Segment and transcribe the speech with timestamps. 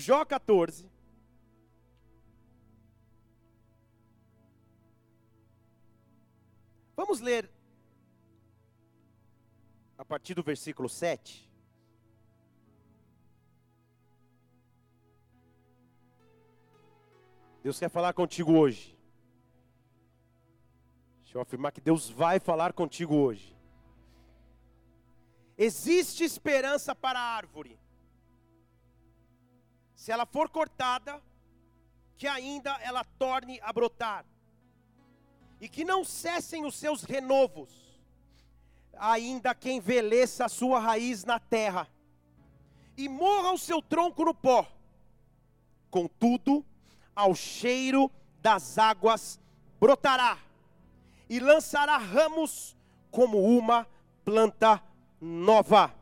[0.00, 0.90] Jó 14.
[6.96, 7.50] Vamos ler
[9.96, 11.48] a partir do versículo 7.
[17.62, 18.98] Deus quer falar contigo hoje.
[21.20, 23.56] Deixa eu afirmar que Deus vai falar contigo hoje.
[25.56, 27.79] Existe esperança para a árvore.
[30.00, 31.22] Se ela for cortada,
[32.16, 34.24] que ainda ela torne a brotar.
[35.60, 38.00] E que não cessem os seus renovos,
[38.96, 41.86] ainda que envelheça a sua raiz na terra,
[42.96, 44.66] e morra o seu tronco no pó.
[45.90, 46.64] Contudo,
[47.14, 49.38] ao cheiro das águas
[49.78, 50.38] brotará
[51.28, 52.74] e lançará ramos
[53.10, 53.86] como uma
[54.24, 54.82] planta
[55.20, 55.94] nova.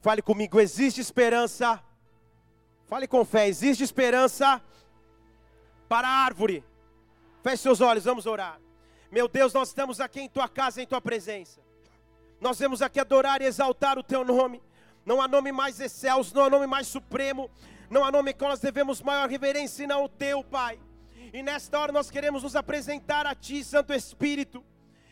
[0.00, 1.84] Fale comigo, existe esperança.
[2.92, 4.60] Fale com fé, existe esperança
[5.88, 6.62] para a árvore.
[7.42, 8.60] Feche seus olhos, vamos orar.
[9.10, 11.62] Meu Deus, nós estamos aqui em tua casa, em tua presença.
[12.38, 14.62] Nós vemos aqui adorar e exaltar o teu nome.
[15.06, 17.50] Não há nome mais excelso, não há nome mais supremo,
[17.88, 20.78] não há nome que nós devemos maior reverência senão o teu, Pai.
[21.32, 24.62] E nesta hora nós queremos nos apresentar a Ti, Santo Espírito.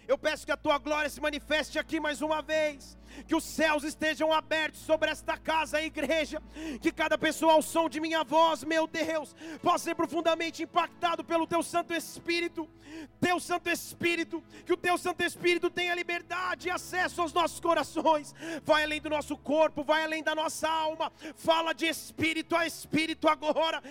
[0.06, 3.84] Eu peço que a tua glória se manifeste aqui mais uma vez que os céus
[3.84, 6.42] estejam abertos sobre esta casa, igreja,
[6.80, 11.46] que cada pessoa ao som de minha voz, meu Deus, possa ser profundamente impactado pelo
[11.46, 12.68] teu Santo Espírito,
[13.20, 18.34] teu Santo Espírito, que o teu Santo Espírito tenha liberdade e acesso aos nossos corações,
[18.64, 23.28] vai além do nosso corpo, vai além da nossa alma, fala de espírito a espírito
[23.28, 23.82] agora,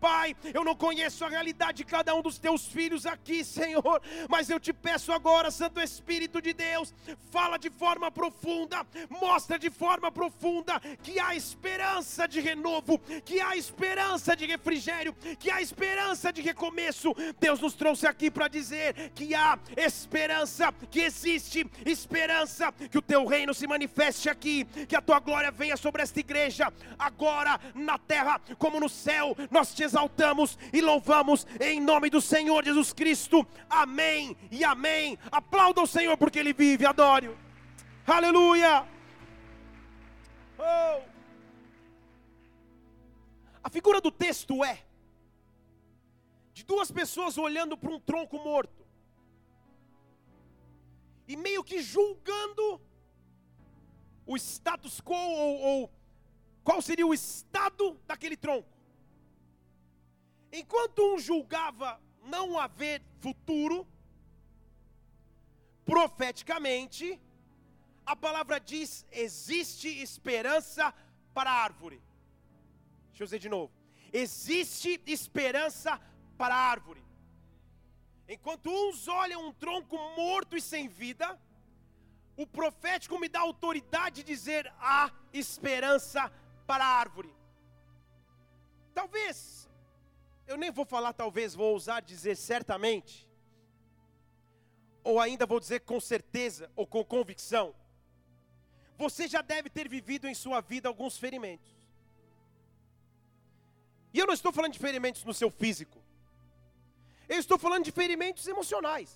[0.00, 4.50] Pai, eu não conheço a realidade de cada um dos teus filhos aqui, Senhor, mas
[4.50, 6.94] eu te peço agora, Santo Espírito de Deus,
[7.30, 13.56] fala de forma profunda, mostra de forma profunda que há esperança de renovo, que há
[13.56, 17.14] esperança de refrigério, que há esperança de recomeço.
[17.38, 23.24] Deus nos trouxe aqui para dizer que há esperança, que existe esperança, que o teu
[23.24, 28.40] reino se manifeste aqui, que a tua glória venha sobre esta igreja, agora na terra
[28.58, 29.36] como no céu.
[29.50, 33.46] Nós te exaltamos e louvamos em nome do Senhor Jesus Cristo.
[33.68, 35.18] Amém e amém.
[35.30, 36.86] Aplauda o Senhor porque ele vive.
[36.86, 37.09] Adora.
[38.06, 38.86] Aleluia.
[40.56, 41.02] Oh.
[43.64, 44.84] A figura do texto é
[46.52, 48.86] de duas pessoas olhando para um tronco morto
[51.26, 52.80] e meio que julgando
[54.24, 55.90] o status quo ou, ou
[56.62, 58.68] qual seria o estado daquele tronco.
[60.52, 63.84] Enquanto um julgava não haver futuro,
[65.84, 67.20] profeticamente,
[68.04, 70.94] a palavra diz: existe esperança
[71.32, 72.00] para a árvore.
[73.08, 73.72] Deixa eu dizer de novo:
[74.12, 76.00] existe esperança
[76.36, 77.04] para a árvore.
[78.28, 81.38] Enquanto uns olham um tronco morto e sem vida,
[82.36, 86.32] o profético me dá autoridade de dizer: há esperança
[86.66, 87.34] para a árvore.
[88.94, 89.68] Talvez,
[90.46, 93.29] eu nem vou falar, talvez, vou ousar dizer certamente,
[95.02, 97.74] ou ainda vou dizer com certeza ou com convicção,
[98.96, 101.70] você já deve ter vivido em sua vida alguns ferimentos.
[104.12, 105.98] E eu não estou falando de ferimentos no seu físico,
[107.28, 109.10] eu estou falando de ferimentos emocionais,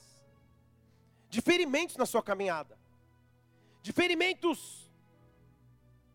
[1.29, 2.79] de ferimentos na sua caminhada,
[3.83, 4.89] de ferimentos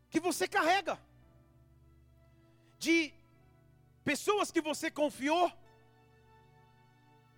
[0.10, 0.98] que você carrega,
[2.80, 3.14] de
[4.04, 5.52] pessoas que você confiou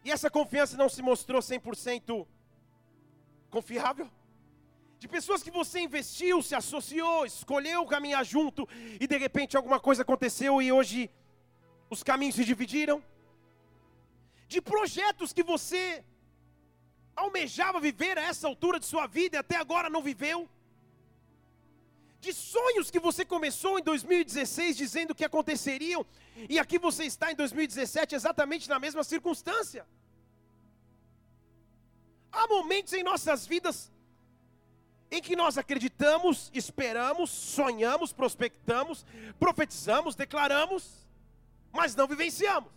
[0.04, 2.26] e essa confiança não se mostrou 100%
[3.50, 4.10] confiável?
[5.00, 8.68] De pessoas que você investiu, se associou, escolheu caminhar junto
[9.00, 11.10] e de repente alguma coisa aconteceu e hoje
[11.90, 13.04] os caminhos se dividiram?
[14.48, 16.04] De projetos que você
[17.16, 20.50] almejava viver a essa altura de sua vida e até agora não viveu?
[22.22, 26.06] De sonhos que você começou em 2016 dizendo que aconteceriam,
[26.48, 29.88] e aqui você está em 2017 exatamente na mesma circunstância.
[32.32, 33.92] Há momentos em nossas vidas
[35.10, 39.04] em que nós acreditamos, esperamos, sonhamos, prospectamos,
[39.40, 41.06] profetizamos, declaramos,
[41.74, 42.72] mas não vivenciamos.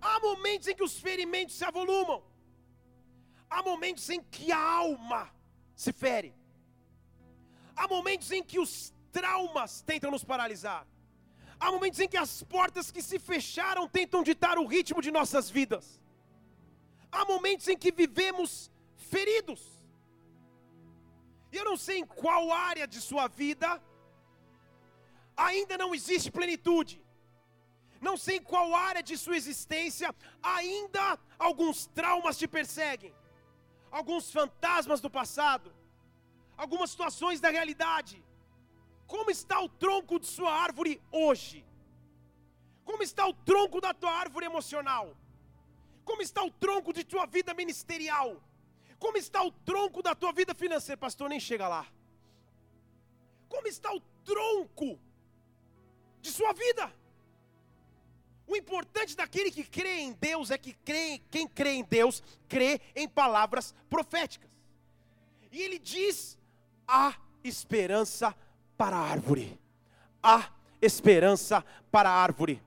[0.00, 2.22] Há momentos em que os ferimentos se avolumam.
[3.48, 5.28] Há momentos em que a alma
[5.74, 6.39] se fere.
[7.80, 8.72] Há momentos em que os
[9.10, 10.82] traumas tentam nos paralisar.
[11.58, 15.48] Há momentos em que as portas que se fecharam tentam ditar o ritmo de nossas
[15.48, 15.86] vidas.
[17.10, 18.70] Há momentos em que vivemos
[19.12, 19.62] feridos.
[21.50, 23.70] E eu não sei em qual área de sua vida
[25.48, 27.02] ainda não existe plenitude.
[28.08, 33.14] Não sei em qual área de sua existência ainda alguns traumas te perseguem,
[33.90, 35.79] alguns fantasmas do passado,
[36.62, 38.16] algumas situações da realidade.
[39.12, 41.58] Como está o tronco de sua árvore hoje?
[42.84, 45.06] Como está o tronco da tua árvore emocional?
[46.04, 48.30] Como está o tronco de tua vida ministerial?
[48.98, 50.98] Como está o tronco da tua vida financeira?
[51.06, 51.86] Pastor, nem chega lá.
[53.48, 54.90] Como está o tronco
[56.20, 56.92] de sua vida?
[58.46, 62.80] O importante daquele que crê em Deus é que crê, quem crê em Deus crê
[62.94, 64.50] em palavras proféticas.
[65.52, 66.39] E ele diz:
[66.90, 67.14] há
[67.44, 68.34] esperança
[68.76, 69.58] para a árvore.
[70.22, 70.48] Há
[70.82, 72.60] esperança para a árvore.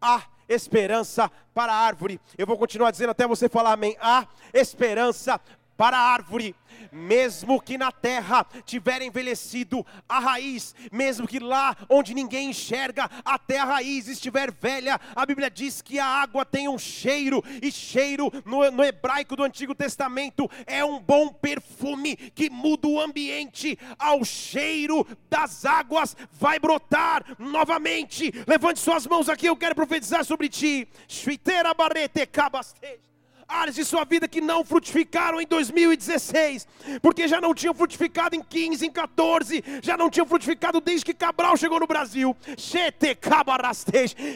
[0.00, 2.20] Há esperança para a árvore.
[2.36, 3.96] Eu vou continuar dizendo até você falar amém.
[4.00, 5.40] Há esperança
[5.80, 6.54] para a árvore,
[6.92, 13.58] mesmo que na terra tiver envelhecido a raiz, mesmo que lá onde ninguém enxerga até
[13.58, 18.30] a raiz estiver velha, a Bíblia diz que a água tem um cheiro, e cheiro
[18.44, 24.22] no, no hebraico do Antigo Testamento é um bom perfume que muda o ambiente, ao
[24.22, 28.30] cheiro das águas vai brotar novamente.
[28.46, 30.86] Levante suas mãos aqui, eu quero profetizar sobre ti.
[31.08, 33.09] Shviteira barrete cabasteja
[33.50, 36.66] áreas de sua vida que não frutificaram em 2016,
[37.02, 41.14] porque já não tinham frutificado em 15, em 14, já não tinham frutificado desde que
[41.14, 42.36] Cabral chegou no Brasil.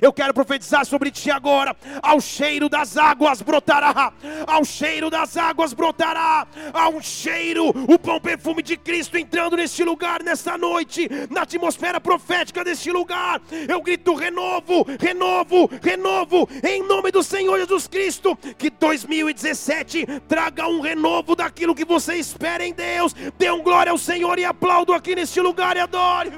[0.02, 1.76] Eu quero profetizar sobre ti agora.
[2.02, 4.12] Ao cheiro das águas brotará,
[4.46, 10.22] ao cheiro das águas brotará, ao cheiro, o bom perfume de Cristo entrando neste lugar
[10.22, 13.40] nesta noite, na atmosfera profética deste lugar.
[13.68, 20.66] Eu grito renovo, renovo, renovo, em nome do Senhor Jesus Cristo, que dois 2017 traga
[20.66, 23.12] um renovo daquilo que você espera em Deus.
[23.38, 26.32] Dê um glória ao Senhor e aplaudo aqui neste lugar e adore.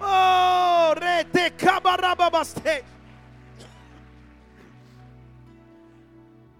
[0.00, 0.94] Oh,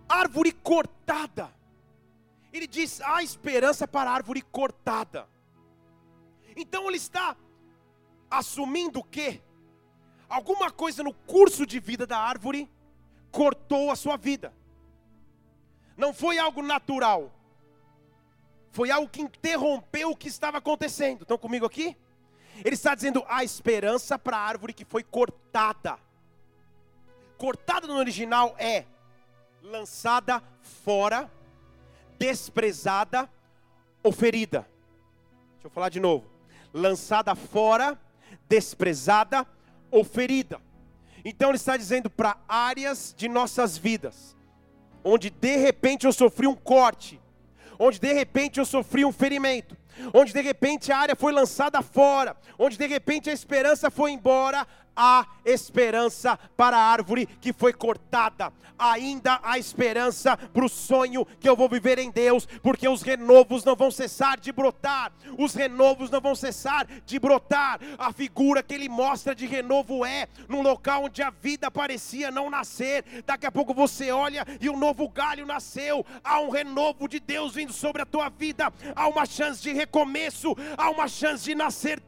[0.08, 1.52] árvore cortada.
[2.52, 5.28] Ele diz: há esperança para a árvore cortada.
[6.56, 7.36] Então ele está
[8.30, 9.42] assumindo que
[10.28, 12.70] alguma coisa no curso de vida da árvore
[13.34, 14.52] cortou a sua vida.
[15.96, 17.32] Não foi algo natural.
[18.70, 21.22] Foi algo que interrompeu o que estava acontecendo.
[21.22, 21.96] Estão comigo aqui?
[22.64, 25.98] Ele está dizendo a esperança para a árvore que foi cortada.
[27.36, 28.84] Cortada no original é
[29.60, 30.40] lançada
[30.84, 31.28] fora,
[32.16, 33.28] desprezada
[34.00, 34.60] ou ferida.
[35.54, 36.24] Deixa eu falar de novo.
[36.72, 37.98] Lançada fora,
[38.48, 39.44] desprezada
[39.90, 40.60] ou ferida.
[41.24, 44.36] Então ele está dizendo para áreas de nossas vidas,
[45.02, 47.20] onde de repente eu sofri um corte,
[47.78, 49.76] onde de repente eu sofri um ferimento,
[50.12, 54.66] onde de repente a área foi lançada fora, onde de repente a esperança foi embora,
[54.96, 61.48] há esperança para a árvore que foi cortada, ainda há esperança para o sonho que
[61.48, 66.10] eu vou viver em Deus, porque os renovos não vão cessar de brotar, os renovos
[66.10, 67.80] não vão cessar de brotar.
[67.98, 72.50] A figura que ele mostra de renovo é num local onde a vida parecia não
[72.50, 77.20] nascer, daqui a pouco você olha e um novo galho nasceu, há um renovo de
[77.20, 81.54] Deus vindo sobre a tua vida, há uma chance de recomeço, há uma chance de
[81.54, 82.02] nascer,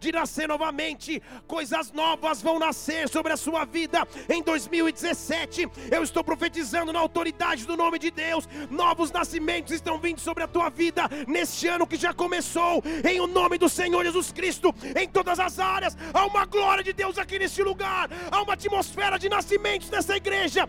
[0.00, 5.68] de nascer novamente coisas novas vão nascer sobre a sua vida em 2017.
[5.90, 8.48] Eu estou profetizando na autoridade do nome de Deus.
[8.70, 13.26] Novos nascimentos estão vindo sobre a tua vida neste ano que já começou, em o
[13.26, 15.96] nome do Senhor Jesus Cristo, em todas as áreas.
[16.12, 20.68] Há uma glória de Deus aqui neste lugar, há uma atmosfera de nascimentos nessa igreja.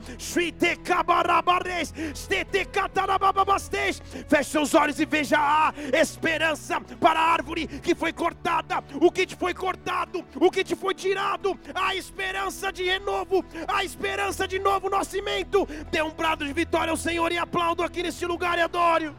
[4.28, 9.26] Feche seus olhos e veja a esperança para a árvore que foi cortada, o que
[9.26, 14.60] te foi cortado, o que te foi tirado, a esperança de renovo, a esperança de
[14.60, 15.66] novo nascimento.
[15.92, 19.16] Dê um brado de vitória ao Senhor e aplaudo aqui neste lugar e adoro.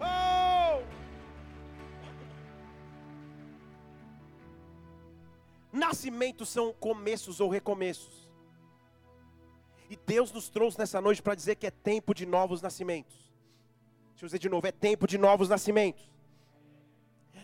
[0.00, 0.82] Oh!
[5.72, 8.26] Nascimentos são começos ou recomeços.
[9.88, 13.14] E Deus nos trouxe nessa noite para dizer que é tempo de novos nascimentos.
[14.10, 16.15] Deixa eu dizer de novo, é tempo de novos nascimentos.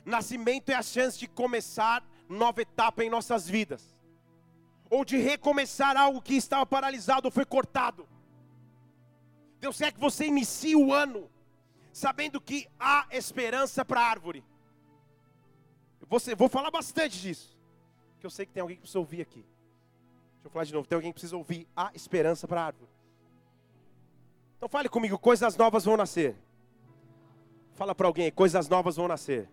[0.05, 3.95] Nascimento é a chance de começar nova etapa em nossas vidas,
[4.91, 8.09] ou de recomeçar algo que estava paralisado ou foi cortado.
[9.61, 11.31] Deus quer que você inicie o ano
[11.93, 14.45] sabendo que há esperança para a árvore.
[16.09, 17.57] Você, vou falar bastante disso,
[18.19, 19.45] que eu sei que tem alguém que precisa ouvir aqui.
[20.35, 22.91] Deixa eu falar de novo, tem alguém que precisa ouvir há esperança para a árvore.
[24.57, 26.37] Então fale comigo, coisas novas vão nascer.
[27.75, 29.49] Fala para alguém, coisas novas vão nascer.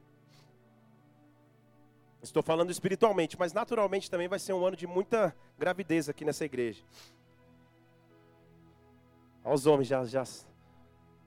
[2.21, 6.43] Estou falando espiritualmente, mas naturalmente também vai ser um ano de muita gravidez aqui nessa
[6.43, 6.83] igreja.
[9.43, 10.23] Os homens já, já.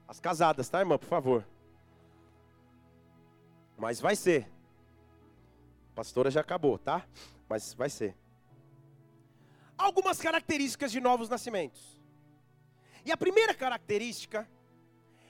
[0.07, 0.97] As casadas, tá, irmã?
[0.97, 1.47] Por favor.
[3.77, 4.47] Mas vai ser.
[5.91, 7.07] A pastora já acabou, tá?
[7.49, 8.15] Mas vai ser.
[9.75, 11.99] Algumas características de novos nascimentos.
[13.03, 14.47] E a primeira característica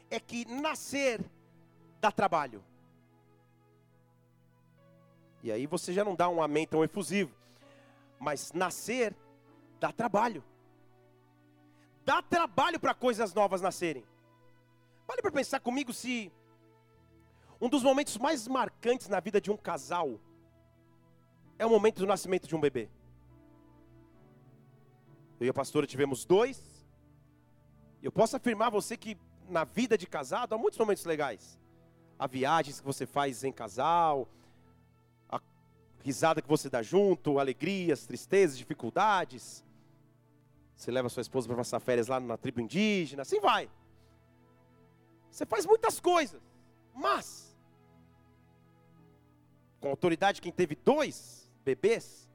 [0.09, 1.23] é que nascer
[1.99, 2.63] dá trabalho.
[5.43, 7.35] E aí você já não dá um amém tão efusivo.
[8.17, 9.13] Mas nascer
[9.77, 10.41] dá trabalho.
[12.05, 14.05] Dá trabalho para coisas novas nascerem.
[15.05, 16.31] Vale para pensar comigo se
[17.59, 20.17] um dos momentos mais marcantes na vida de um casal
[21.59, 22.89] é o momento do nascimento de um bebê.
[25.39, 26.87] Eu e a pastora tivemos dois.
[28.01, 29.17] Eu posso afirmar a você que
[29.49, 31.59] na vida de casado há muitos momentos legais.
[32.17, 34.27] Há viagens que você faz em casal,
[36.03, 39.63] risada que você dá junto, alegrias, tristezas, dificuldades.
[40.75, 43.69] Você leva sua esposa para passar férias lá na tribo indígena, assim vai.
[45.31, 46.41] Você faz muitas coisas,
[46.93, 47.55] mas
[49.79, 52.29] com autoridade quem teve dois bebês,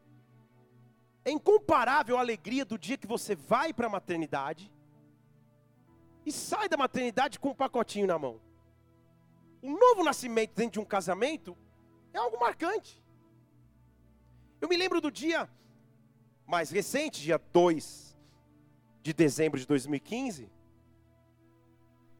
[1.24, 4.72] é incomparável a alegria do dia que você vai para a maternidade
[6.26, 8.40] e sai da maternidade com um pacotinho na mão.
[9.62, 11.56] Um novo nascimento dentro de um casamento
[12.12, 13.02] é algo marcante.
[14.60, 15.48] Eu me lembro do dia
[16.46, 18.16] mais recente, dia 2
[19.02, 20.50] de dezembro de 2015,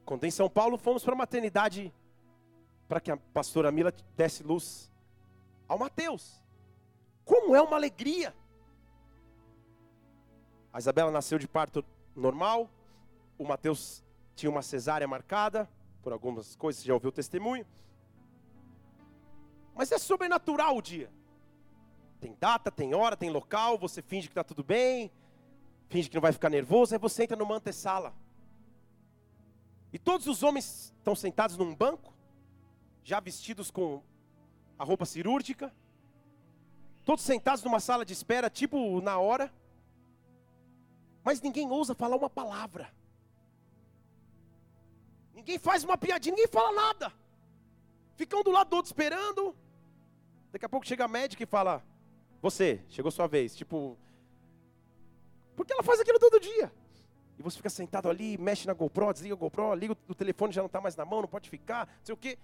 [0.05, 1.93] quando em São Paulo fomos para a maternidade
[2.89, 4.91] para que a pastora Mila desse luz
[5.67, 6.43] ao Mateus.
[7.25, 8.35] Como é uma alegria!
[10.73, 12.71] A Isabela nasceu de parto normal,
[13.37, 14.05] o Mateus
[14.35, 15.69] tinha uma cesárea marcada,
[16.03, 17.67] por algumas coisas, você já ouviu o testemunho.
[19.75, 21.11] Mas é sobrenatural o dia.
[22.21, 25.11] Tem data, tem hora, tem local, você finge que está tudo bem,
[25.89, 28.15] finge que não vai ficar nervoso, aí você entra numa antessala.
[29.93, 32.13] E todos os homens estão sentados num banco,
[33.03, 34.03] já vestidos com
[34.79, 35.73] a roupa cirúrgica,
[37.05, 39.53] todos sentados numa sala de espera, tipo na hora,
[41.25, 42.93] mas ninguém ousa falar uma palavra.
[45.35, 47.13] Ninguém faz uma piadinha, ninguém fala nada.
[48.17, 49.57] Ficam do lado do outro esperando.
[50.51, 51.83] Daqui a pouco chega a médica e fala:
[52.41, 53.55] Você, chegou sua vez.
[53.55, 53.97] Tipo,
[55.57, 56.73] porque ela faz aquilo todo dia.
[57.39, 60.61] E você fica sentado ali, mexe na GoPro, desliga a GoPro, liga o telefone, já
[60.61, 62.37] não está mais na mão, não pode ficar, não sei o quê.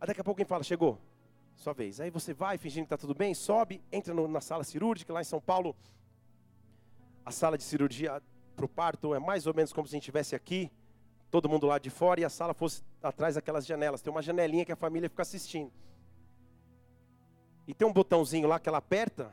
[0.00, 0.98] Aí daqui a pouco alguém fala, chegou,
[1.56, 2.00] sua vez.
[2.00, 5.20] Aí você vai, fingindo que está tudo bem, sobe, entra no, na sala cirúrgica, lá
[5.20, 5.74] em São Paulo.
[7.24, 8.22] A sala de cirurgia
[8.54, 10.70] para o parto é mais ou menos como se a gente estivesse aqui
[11.30, 14.00] todo mundo lá de fora e a sala fosse atrás daquelas janelas.
[14.02, 15.72] Tem uma janelinha que a família fica assistindo.
[17.68, 19.32] E tem um botãozinho lá que ela aperta,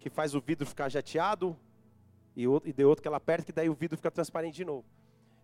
[0.00, 1.56] que faz o vidro ficar jateado,
[2.36, 4.64] e, outro, e de outro que ela aperta, que daí o vidro fica transparente de
[4.64, 4.84] novo.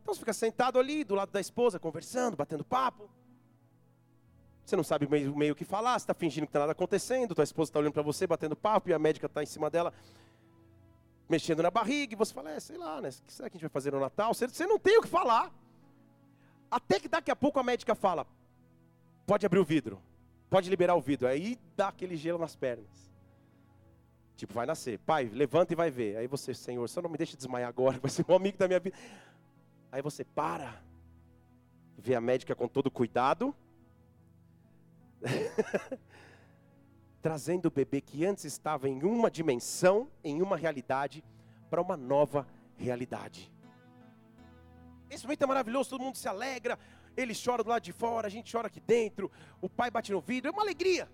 [0.02, 3.08] Então você fica sentado ali, do lado da esposa, conversando, batendo papo.
[4.64, 7.44] Você não sabe meio, meio que falar, você está fingindo que está nada acontecendo, tua
[7.44, 9.92] esposa está olhando para você, batendo papo, e a médica está em cima dela,
[11.28, 13.08] mexendo na barriga, e você fala, é, sei lá, né?
[13.08, 14.34] O que será que a gente vai fazer no Natal?
[14.34, 15.52] Você, você não tem o que falar.
[16.68, 18.26] Até que daqui a pouco a médica fala:
[19.26, 20.00] pode abrir o vidro,
[20.50, 21.28] pode liberar o vidro.
[21.28, 23.10] Aí dá aquele gelo nas pernas.
[24.36, 24.98] Tipo, vai nascer.
[24.98, 26.16] Pai, levanta e vai ver.
[26.16, 28.80] Aí você, Senhor, só não me deixe desmaiar agora, vai ser um amigo da minha
[28.80, 28.96] vida.
[29.92, 30.82] Aí você para,
[31.96, 33.54] vê a médica com todo cuidado,
[37.20, 41.22] trazendo o bebê que antes estava em uma dimensão, em uma realidade,
[41.68, 43.52] para uma nova realidade.
[45.10, 46.78] Esse momento é maravilhoso, todo mundo se alegra,
[47.16, 50.20] ele chora do lado de fora, a gente chora aqui dentro, o pai bate no
[50.20, 51.10] vidro, é uma alegria.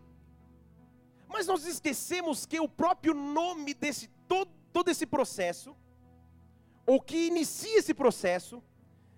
[1.29, 5.77] Mas nós esquecemos que o próprio nome desse todo, todo esse processo,
[6.87, 8.63] ou que inicia esse processo,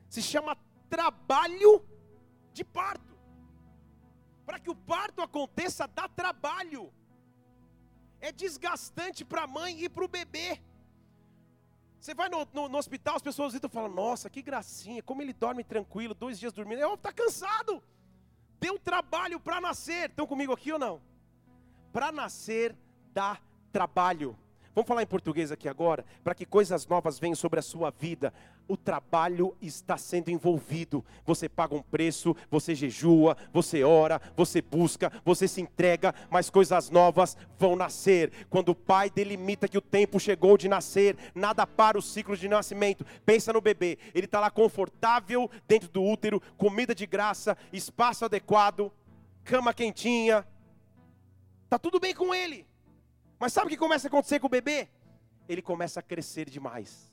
[0.08, 0.56] se chama
[0.88, 1.84] trabalho
[2.52, 3.16] de parto.
[4.46, 6.90] Para que o parto aconteça, dá trabalho.
[8.20, 10.60] É desgastante para a mãe e para o bebê.
[12.00, 15.20] Você vai no, no, no, hospital, as pessoas visitam e falam: Nossa, que gracinha, como
[15.20, 16.82] ele dorme tranquilo, dois dias dormindo.
[16.82, 17.82] É, está cansado.
[18.60, 20.10] Deu trabalho para nascer.
[20.10, 21.00] Estão comigo aqui ou não?
[21.92, 22.76] Para nascer
[23.12, 23.38] dá
[23.72, 24.38] trabalho.
[24.78, 28.32] Vamos falar em português aqui agora, para que coisas novas venham sobre a sua vida.
[28.68, 31.04] O trabalho está sendo envolvido.
[31.26, 36.90] Você paga um preço, você jejua, você ora, você busca, você se entrega, mas coisas
[36.90, 38.30] novas vão nascer.
[38.48, 42.46] Quando o pai delimita que o tempo chegou de nascer, nada para o ciclo de
[42.46, 43.04] nascimento.
[43.26, 48.92] Pensa no bebê, ele está lá confortável dentro do útero, comida de graça, espaço adequado,
[49.42, 50.46] cama quentinha,
[51.68, 52.66] Tá tudo bem com ele.
[53.38, 54.88] Mas sabe o que começa a acontecer com o bebê?
[55.48, 57.12] Ele começa a crescer demais.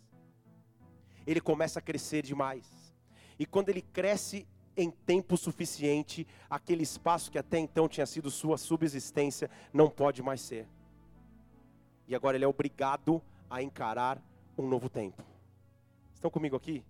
[1.25, 2.93] Ele começa a crescer demais.
[3.37, 8.57] E quando ele cresce em tempo suficiente, aquele espaço que até então tinha sido sua
[8.57, 10.67] subsistência não pode mais ser.
[12.07, 14.21] E agora ele é obrigado a encarar
[14.57, 15.23] um novo tempo.
[16.13, 16.83] Estão comigo aqui?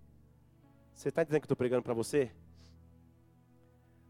[0.94, 2.30] Você está dizendo que estou pregando para você?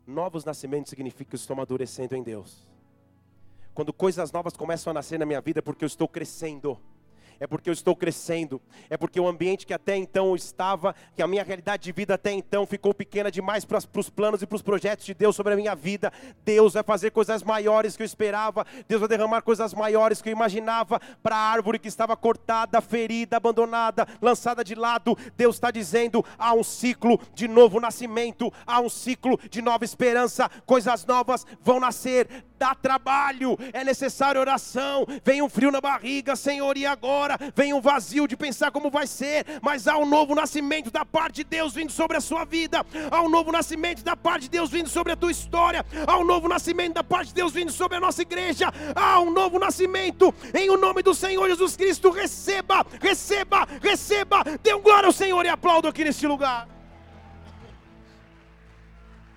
[0.07, 2.76] Novos nascimentos significa que eu estou amadurecendo em Deus.
[3.77, 6.81] Quando coisas novas começam a nascer na minha vida, é porque eu estou crescendo
[7.39, 11.27] é porque eu estou crescendo, é porque o ambiente que até então estava, que a
[11.27, 14.63] minha realidade de vida até então ficou pequena demais para os planos e para os
[14.63, 16.13] projetos de Deus sobre a minha vida.
[16.45, 20.33] Deus vai fazer coisas maiores que eu esperava, Deus vai derramar coisas maiores que eu
[20.33, 25.17] imaginava para a árvore que estava cortada, ferida, abandonada, lançada de lado.
[25.37, 30.49] Deus está dizendo: há um ciclo de novo nascimento, há um ciclo de nova esperança,
[30.65, 32.45] coisas novas vão nascer.
[32.59, 37.37] Dá trabalho, é necessário oração, vem um frio na barriga, Senhor, e agora?
[37.55, 41.37] vem um vazio de pensar como vai ser, mas há um novo nascimento da parte
[41.37, 44.71] de Deus vindo sobre a sua vida, há um novo nascimento da parte de Deus
[44.71, 47.97] vindo sobre a tua história, há um novo nascimento da parte de Deus vindo sobre
[47.97, 52.85] a nossa igreja, há um novo nascimento, em o nome do Senhor Jesus Cristo, receba,
[53.01, 56.69] receba, receba, dê um glória ao Senhor e aplaudo aqui neste lugar.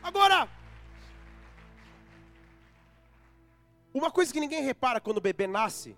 [0.01, 0.47] Agora,
[3.99, 5.95] uma coisa que ninguém repara quando o bebê nasce,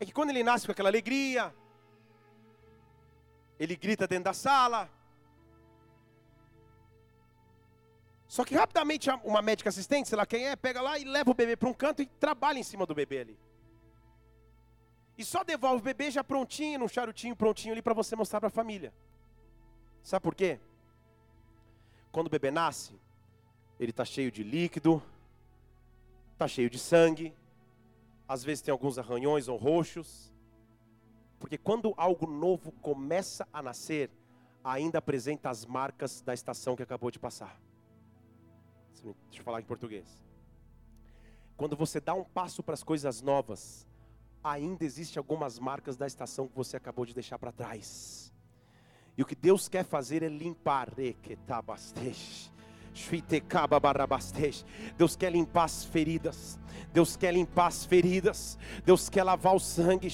[0.00, 1.54] é que quando ele nasce com aquela alegria,
[3.58, 4.88] ele grita dentro da sala.
[8.26, 11.34] Só que rapidamente uma médica assistente, sei lá quem é, pega lá e leva o
[11.34, 13.38] bebê para um canto e trabalha em cima do bebê ali.
[15.16, 18.48] E só devolve o bebê já prontinho, num charutinho prontinho ali para você mostrar para
[18.48, 18.92] a família.
[20.02, 20.60] Sabe por quê?
[22.12, 22.98] Quando o bebê nasce,
[23.80, 25.02] ele está cheio de líquido,
[26.38, 27.34] está cheio de sangue,
[28.28, 30.32] às vezes tem alguns arranhões ou roxos.
[31.40, 34.08] Porque quando algo novo começa a nascer,
[34.62, 37.60] ainda apresenta as marcas da estação que acabou de passar.
[39.02, 40.06] Deixa eu falar em português.
[41.56, 43.84] Quando você dá um passo para as coisas novas,
[44.42, 48.32] ainda existe algumas marcas da estação que você acabou de deixar para trás.
[49.16, 50.92] E o que Deus quer fazer é limpar.
[54.96, 56.58] Deus quer limpar as feridas.
[56.92, 60.08] Deus quer limpar as feridas, Deus quer lavar o sangue,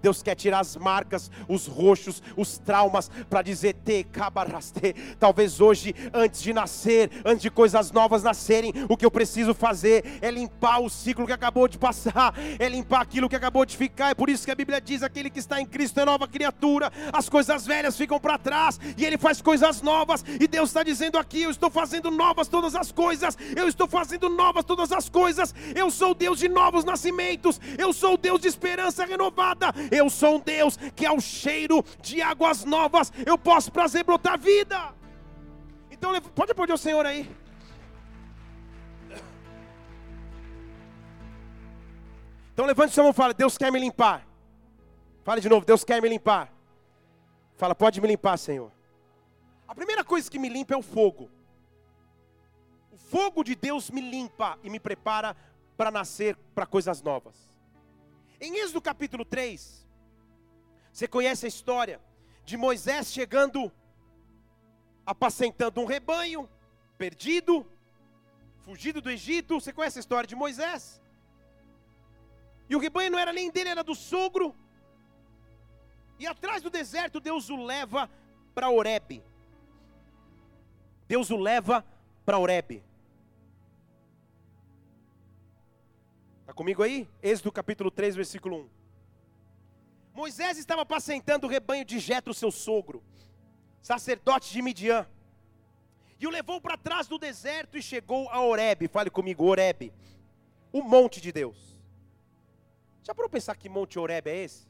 [0.00, 4.06] Deus quer tirar as marcas, os roxos, os traumas, para dizer te
[5.18, 10.18] Talvez hoje, antes de nascer, antes de coisas novas nascerem, o que eu preciso fazer
[10.22, 14.10] é limpar o ciclo que acabou de passar, é limpar aquilo que acabou de ficar.
[14.10, 16.92] É por isso que a Bíblia diz: aquele que está em Cristo é nova criatura,
[17.12, 20.24] as coisas velhas ficam para trás e ele faz coisas novas.
[20.40, 24.28] E Deus está dizendo aqui: eu estou fazendo novas todas as coisas, eu estou fazendo
[24.28, 25.54] novas todas as coisas.
[25.74, 27.60] Eu sou Deus de novos nascimentos.
[27.78, 29.72] Eu sou Deus de esperança renovada.
[29.90, 34.94] Eu sou um Deus que ao cheiro de águas novas eu posso prazer brotar vida.
[35.90, 37.28] Então pode aplaudir o Senhor aí.
[42.52, 44.26] Então levante sua mão e fala: Deus quer me limpar.
[45.24, 46.52] Fale de novo: Deus quer me limpar.
[47.56, 48.73] Fala: Pode me limpar, Senhor.
[49.66, 51.30] A primeira coisa que me limpa é o fogo
[53.14, 55.36] fogo de Deus me limpa e me prepara
[55.76, 57.48] para nascer para coisas novas.
[58.40, 59.86] Em Êxodo capítulo 3,
[60.92, 62.00] você conhece a história
[62.44, 63.70] de Moisés chegando,
[65.06, 66.48] apacentando um rebanho,
[66.98, 67.64] perdido,
[68.62, 69.60] fugido do Egito.
[69.60, 71.00] Você conhece a história de Moisés?
[72.68, 74.56] E o rebanho não era nem dele, era do sogro.
[76.18, 78.10] E atrás do deserto, Deus o leva
[78.54, 79.22] para Oreb.
[81.06, 81.84] Deus o leva
[82.24, 82.82] para Oreb.
[86.40, 87.08] Está comigo aí?
[87.22, 88.68] Êxodo capítulo 3, versículo 1.
[90.14, 93.02] Moisés estava apacentando o rebanho de Jetro, seu sogro,
[93.82, 95.06] sacerdote de Midian.
[96.20, 98.88] E o levou para trás do deserto e chegou a Oreb.
[98.88, 99.92] Fale comigo, Oreb.
[100.72, 101.78] O monte de Deus.
[103.02, 104.66] Já para pensar que monte Oreb é esse?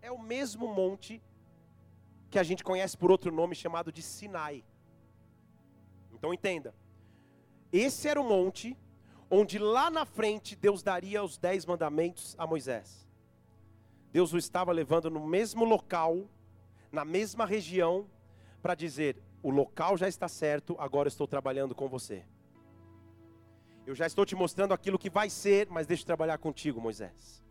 [0.00, 1.20] É o mesmo monte
[2.30, 4.64] que a gente conhece por outro nome chamado de Sinai.
[6.24, 6.74] Então entenda.
[7.70, 8.74] Esse era o monte
[9.30, 13.06] onde lá na frente Deus daria os dez mandamentos a Moisés.
[14.10, 16.26] Deus o estava levando no mesmo local,
[16.90, 18.06] na mesma região,
[18.62, 22.24] para dizer: o local já está certo, agora estou trabalhando com você.
[23.86, 27.43] Eu já estou te mostrando aquilo que vai ser, mas deixa eu trabalhar contigo, Moisés.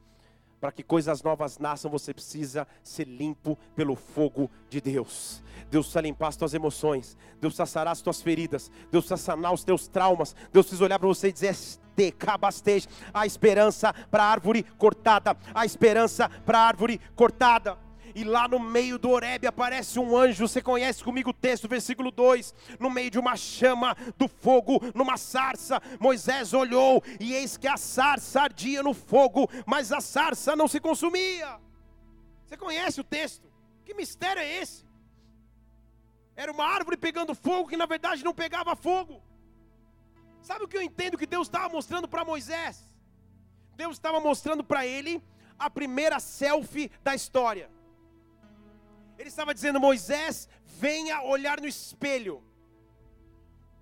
[0.64, 5.44] Para que coisas novas nasçam, você precisa ser limpo pelo fogo de Deus.
[5.70, 7.18] Deus precisa limpar as tuas emoções.
[7.42, 8.72] Deus precisa sarar as tuas feridas.
[8.90, 10.34] Deus precisa sanar os teus traumas.
[10.54, 11.54] Deus precisa olhar para você e dizer:
[12.18, 15.36] Cabastej, a esperança para a árvore cortada.
[15.54, 17.78] A esperança para a árvore cortada
[18.16, 20.48] e lá no meio do Horebe aparece um anjo.
[20.48, 25.18] Você conhece comigo o texto, versículo 2: no meio de uma chama do fogo, numa
[25.18, 30.68] sarça, Moisés olhou e eis que a sarça ardia no fogo, mas a sarça não
[30.68, 31.60] se consumia.
[32.46, 33.52] Você conhece o texto?
[33.86, 34.86] Que mistério é esse?
[36.36, 39.22] Era uma árvore pegando fogo que na verdade não pegava fogo.
[40.42, 42.84] Sabe o que eu entendo que Deus estava mostrando para Moisés?
[43.76, 45.24] Deus estava mostrando para ele
[45.58, 47.70] a primeira selfie da história.
[49.24, 52.44] Ele estava dizendo: Moisés, venha olhar no espelho.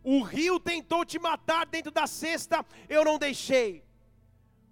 [0.03, 3.83] O rio tentou te matar dentro da cesta, eu não deixei.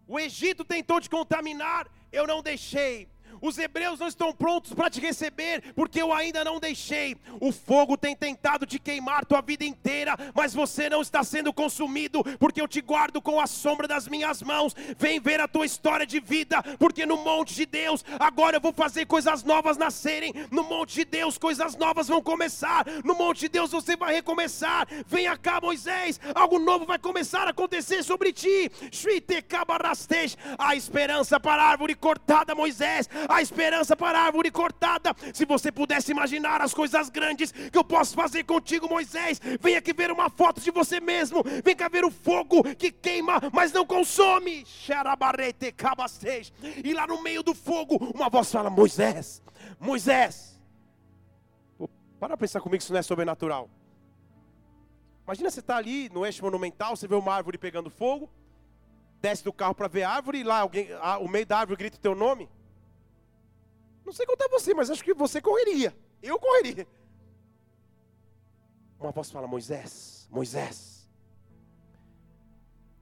[0.07, 3.09] O Egito tentou te contaminar, eu não deixei.
[3.41, 7.15] Os hebreus não estão prontos para te receber, porque eu ainda não deixei.
[7.39, 12.23] O fogo tem tentado te queimar tua vida inteira, mas você não está sendo consumido,
[12.37, 14.75] porque eu te guardo com a sombra das minhas mãos.
[14.97, 18.73] Vem ver a tua história de vida, porque no monte de Deus, agora eu vou
[18.73, 20.33] fazer coisas novas nascerem.
[20.51, 22.85] No monte de Deus, coisas novas vão começar.
[23.03, 24.87] No monte de Deus, você vai recomeçar.
[25.07, 28.71] Venha cá, Moisés, algo novo vai começar a acontecer sobre ti.
[30.57, 35.15] A esperança para a árvore cortada, Moisés a esperança para a árvore cortada.
[35.33, 39.93] Se você pudesse imaginar as coisas grandes que eu posso fazer contigo, Moisés, venha aqui
[39.93, 41.43] ver uma foto de você mesmo.
[41.63, 44.65] Vem cá ver o fogo que queima, mas não consome.
[46.83, 49.43] E lá no meio do fogo, uma voz fala: Moisés,
[49.79, 50.59] Moisés.
[52.19, 53.69] Para pensar comigo, isso não é sobrenatural.
[55.25, 58.27] Imagina você está ali no eixo monumental, você vê uma árvore pegando fogo,
[59.21, 60.89] desce do carro para ver a árvore, e lá alguém,
[61.21, 62.49] o meio da árvore grita o teu nome.
[64.09, 65.95] Não sei contar você, mas acho que você correria.
[66.19, 66.87] Eu correria.
[68.99, 71.07] Uma voz fala: Moisés, Moisés.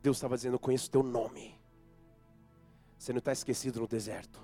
[0.01, 1.57] Deus estava dizendo: Eu conheço teu nome.
[2.97, 4.37] Você não está esquecido no deserto.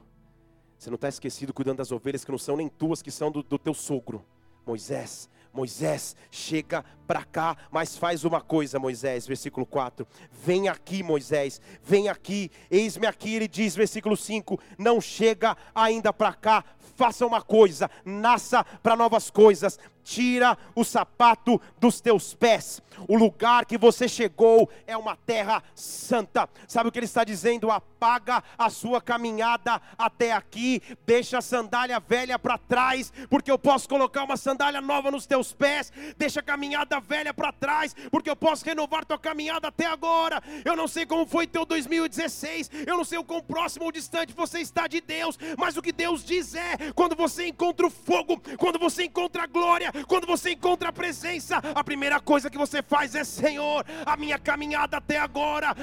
[0.78, 3.43] Você não está esquecido cuidando das ovelhas que não são nem tuas, que são do,
[3.43, 4.26] do teu sogro.
[4.65, 10.07] Moisés, Moisés, chega para cá, mas faz uma coisa, Moisés, versículo 4.
[10.43, 16.33] Vem aqui, Moisés, vem aqui, eis-me aqui, ele diz, versículo 5: Não chega ainda para
[16.33, 16.63] cá,
[16.95, 22.81] faça uma coisa, nasça para novas coisas, tira o sapato dos teus pés.
[23.07, 26.47] O lugar que você chegou é uma terra santa.
[26.67, 27.71] Sabe o que ele está dizendo?
[27.71, 33.89] Apaga a sua caminhada até aqui, deixa a sandália velha para trás, porque eu posso
[33.89, 35.91] colocar uma sandália nova nos teus pés.
[36.17, 40.41] Deixa a caminhada velha para trás, porque eu posso renovar tua caminhada até agora.
[40.63, 44.34] Eu não sei como foi teu 2016, eu não sei o quão próximo ou distante
[44.34, 48.41] você está de Deus, mas o que Deus diz é: quando você encontra o fogo,
[48.58, 52.82] quando você encontra a glória, quando você encontra a presença, a primeira coisa que você
[52.82, 55.75] faz é: Senhor, a minha caminhada até agora,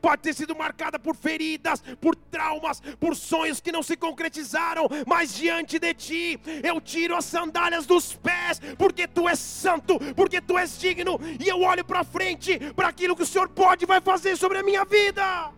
[0.00, 5.34] pode ter sido marcada por feridas, por traumas, por sonhos que não se concretizaram, mas
[5.34, 10.58] diante de ti, eu tiro as sandálias dos pés, porque tu és santo, porque tu
[10.58, 14.00] és digno, e eu olho para frente, para aquilo que o Senhor pode e vai
[14.00, 15.52] fazer sobre a minha vida.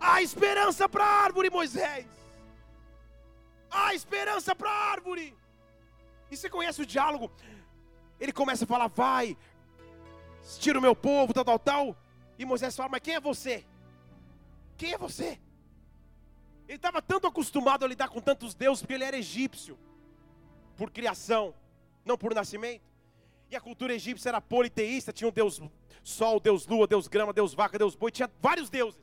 [0.00, 2.06] Há esperança para a árvore, Moisés.
[3.70, 5.36] Há esperança para a árvore.
[6.30, 7.30] E você conhece o diálogo?
[8.20, 9.36] Ele começa a falar: vai,
[10.58, 11.96] tira o meu povo, tal, tal, tal.
[12.38, 13.64] E Moisés fala: mas quem é você?
[14.76, 15.40] Quem é você?
[16.68, 19.78] Ele estava tanto acostumado a lidar com tantos deuses, porque ele era egípcio,
[20.76, 21.54] por criação,
[22.08, 22.82] não por nascimento.
[23.50, 25.62] E a cultura egípcia era politeísta, tinha um deus
[26.02, 29.00] sol, deus lua, deus grama, deus vaca, deus boi, tinha vários deuses.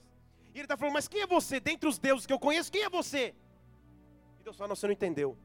[0.54, 1.60] E ele está falando, mas quem é você?
[1.60, 3.34] Dentre os deuses que eu conheço, quem é você?
[4.46, 5.36] Deus fala: Não, você não entendeu.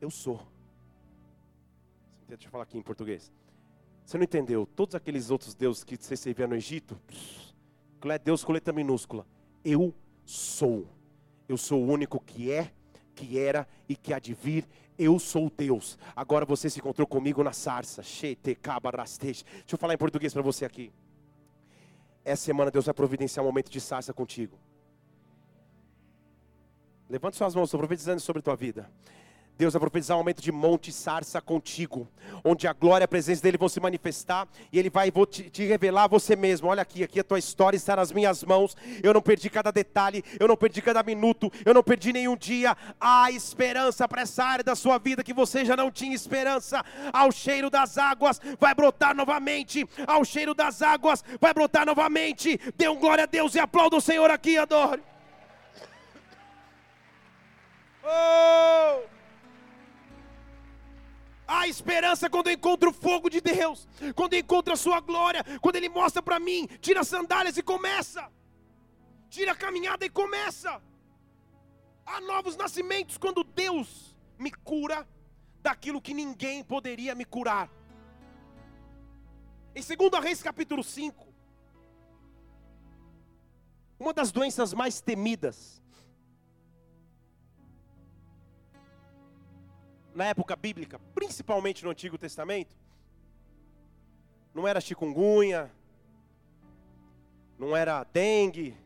[0.00, 0.40] Eu sou.
[2.28, 3.32] Deixa eu falar aqui em português.
[4.04, 4.66] Você não entendeu?
[4.66, 6.96] Todos aqueles outros deuses que você servia no Egito,
[8.04, 9.26] é Deus com letra minúscula.
[9.64, 9.92] Eu
[10.24, 10.86] sou.
[11.48, 12.72] Eu sou o único que é,
[13.14, 14.66] que era e que há de vir.
[14.98, 15.98] Eu sou Deus.
[16.14, 18.02] Agora você se encontrou comigo na sarça.
[18.02, 18.36] Deixa
[19.72, 20.92] eu falar em português para você aqui.
[22.24, 24.58] Essa semana Deus vai providenciar um momento de sarça contigo.
[27.08, 28.90] Levante suas mãos, estou profetizando sobre a tua vida.
[29.56, 32.08] Deus vai profetizar um aumento de monte sarça contigo,
[32.42, 35.48] onde a glória e a presença dele vão se manifestar e ele vai vou te,
[35.48, 36.68] te, revelar a você mesmo.
[36.68, 38.76] Olha aqui, aqui a tua história está nas minhas mãos.
[39.02, 42.76] Eu não perdi cada detalhe, eu não perdi cada minuto, eu não perdi nenhum dia.
[43.00, 46.84] Há esperança para essa área da sua vida que você já não tinha esperança.
[47.12, 49.88] Ao cheiro das águas vai brotar novamente.
[50.06, 52.58] Ao cheiro das águas vai brotar novamente.
[52.76, 55.02] Dê um glória a Deus e aplauda o Senhor aqui, adore.
[58.02, 59.13] Oh!
[61.46, 65.44] Há esperança quando eu encontro o fogo de Deus, quando eu encontro a Sua glória,
[65.60, 68.30] quando Ele mostra para mim, tira as sandálias e começa,
[69.28, 70.80] tira a caminhada e começa.
[72.06, 75.06] Há novos nascimentos quando Deus me cura
[75.62, 77.70] daquilo que ninguém poderia me curar.
[79.74, 81.26] Em 2 Reis capítulo 5,
[83.98, 85.82] uma das doenças mais temidas
[90.14, 92.74] na época bíblica, principalmente no Antigo Testamento,
[94.54, 95.70] não era chikungunya,
[97.58, 98.76] não era dengue,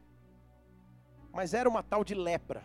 [1.30, 2.64] mas era uma tal de lepra.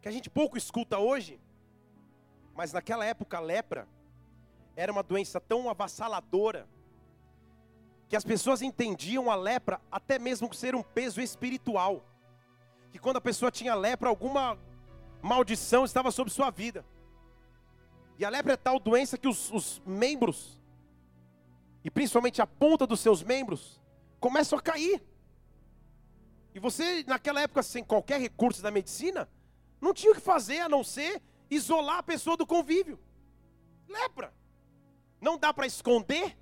[0.00, 1.40] Que a gente pouco escuta hoje,
[2.54, 3.88] mas naquela época a lepra
[4.76, 6.68] era uma doença tão avassaladora
[8.08, 12.04] que as pessoas entendiam a lepra até mesmo ser um peso espiritual.
[12.92, 14.56] Que quando a pessoa tinha lepra, alguma
[15.22, 16.84] maldição estava sobre sua vida.
[18.18, 20.60] E a lepra é tal doença que os, os membros,
[21.84, 23.80] e principalmente a ponta dos seus membros,
[24.18, 25.02] começam a cair.
[26.54, 29.28] E você, naquela época, sem qualquer recurso da medicina,
[29.80, 32.98] não tinha o que fazer a não ser isolar a pessoa do convívio.
[33.86, 34.32] Lepra.
[35.20, 36.36] Não dá para esconder.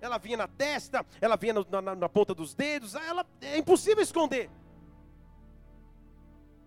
[0.00, 4.02] Ela vinha na testa, ela vinha na, na, na ponta dos dedos, ela, é impossível
[4.02, 4.50] esconder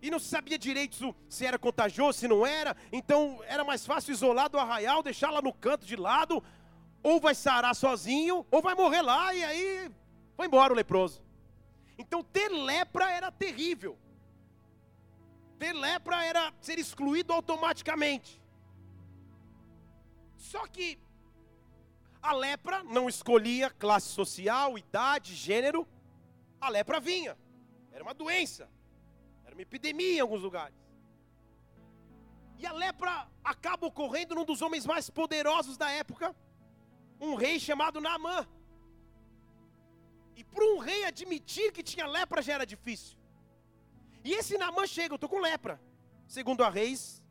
[0.06, 4.48] e não sabia direito se era contagioso, se não era, então era mais fácil isolar
[4.48, 6.44] do arraial, deixar lá no canto de lado,
[7.02, 9.92] ou vai sarar sozinho, ou vai morrer lá, e aí
[10.36, 11.24] foi embora o leproso.
[11.98, 13.98] Então ter lepra era terrível.
[15.58, 18.40] Ter lepra era ser excluído automaticamente.
[20.38, 21.00] Só que
[22.22, 25.88] a lepra não escolhia classe social, idade, gênero,
[26.62, 27.36] a lepra vinha,
[27.92, 28.70] era uma doença
[29.56, 30.76] uma epidemia em alguns lugares.
[32.58, 36.36] E a lepra acaba ocorrendo num dos homens mais poderosos da época,
[37.20, 38.46] um rei chamado Naamã.
[40.36, 43.18] E para um rei admitir que tinha lepra já era difícil.
[44.26, 45.80] E esse Naamã chega, eu estou com lepra.
[46.28, 47.24] Segundo a Reis,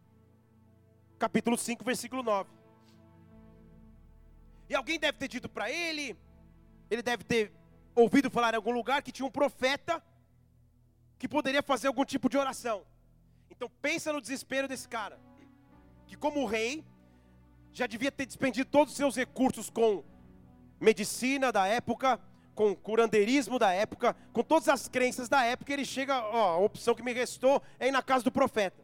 [1.19, 2.51] capítulo 5, versículo 9.
[4.71, 6.17] E alguém deve ter dito para ele,
[6.91, 7.53] ele deve ter
[7.95, 10.03] ouvido falar em algum lugar que tinha um profeta
[11.19, 12.85] que poderia fazer algum tipo de oração.
[13.51, 15.19] Então pensa no desespero desse cara,
[16.07, 16.85] que como rei
[17.73, 20.05] já devia ter despendido todos os seus recursos com
[20.81, 22.21] medicina da época,
[22.55, 26.95] com curandeirismo da época, com todas as crenças da época, ele chega, ó, a opção
[26.95, 28.83] que me restou é ir na casa do profeta.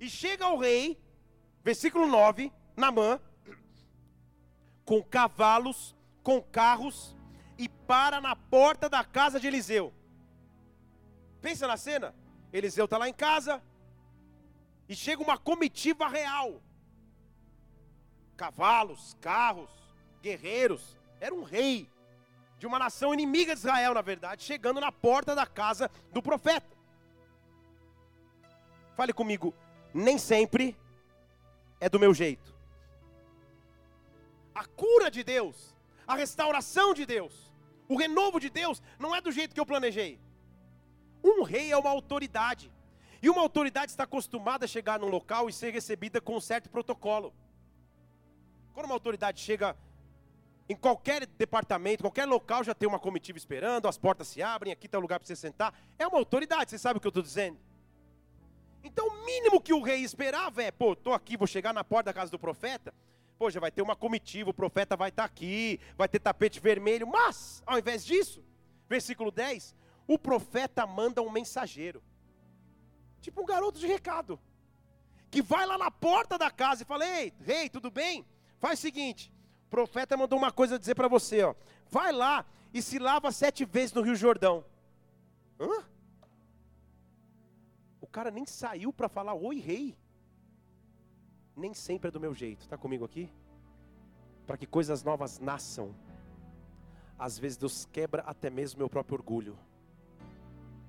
[0.00, 1.00] E chega ao rei,
[1.62, 3.20] versículo 9, Namã,
[4.84, 7.16] com cavalos, com carros,
[7.56, 9.92] e para na porta da casa de Eliseu.
[11.44, 12.14] Pensa na cena.
[12.50, 13.62] Eliseu está lá em casa
[14.88, 16.62] e chega uma comitiva real.
[18.34, 19.70] Cavalos, carros,
[20.22, 20.96] guerreiros.
[21.20, 21.86] Era um rei
[22.58, 26.74] de uma nação inimiga de Israel, na verdade, chegando na porta da casa do profeta.
[28.96, 29.52] Fale comigo,
[29.92, 30.74] nem sempre
[31.78, 32.54] é do meu jeito.
[34.54, 35.76] A cura de Deus,
[36.06, 37.52] a restauração de Deus,
[37.86, 40.23] o renovo de Deus não é do jeito que eu planejei.
[41.44, 42.72] Rei é uma autoridade.
[43.22, 46.68] E uma autoridade está acostumada a chegar num local e ser recebida com um certo
[46.68, 47.32] protocolo.
[48.74, 49.76] Quando uma autoridade chega
[50.68, 54.86] em qualquer departamento, qualquer local já tem uma comitiva esperando, as portas se abrem, aqui
[54.86, 55.72] está o lugar para você sentar.
[55.98, 57.58] É uma autoridade, você sabe o que eu estou dizendo?
[58.82, 62.10] Então, o mínimo que o rei esperava é: pô, estou aqui, vou chegar na porta
[62.10, 62.92] da casa do profeta.
[63.38, 66.60] Pô, já vai ter uma comitiva, o profeta vai estar tá aqui, vai ter tapete
[66.60, 67.06] vermelho.
[67.06, 68.44] Mas, ao invés disso,
[68.88, 69.74] versículo 10:
[70.06, 72.02] o profeta manda um mensageiro,
[73.20, 74.38] tipo um garoto de recado,
[75.30, 78.24] que vai lá na porta da casa e fala: Ei, rei, tudo bem?
[78.58, 79.32] Faz o seguinte:
[79.66, 81.54] o profeta mandou uma coisa dizer para você, ó.
[81.90, 84.64] Vai lá e se lava sete vezes no Rio Jordão.
[85.58, 85.84] Hã?
[88.00, 89.96] O cara nem saiu para falar: Oi, rei.
[91.56, 92.62] Nem sempre é do meu jeito.
[92.62, 93.30] Está comigo aqui?
[94.46, 95.94] Para que coisas novas nasçam.
[97.18, 99.56] Às vezes Deus quebra até mesmo meu próprio orgulho.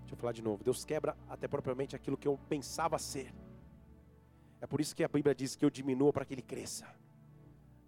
[0.06, 0.64] Deixa eu falar de novo.
[0.64, 3.34] Deus quebra até propriamente aquilo que eu pensava ser.
[4.62, 6.88] É por isso que a Bíblia diz que eu diminua para que ele cresça.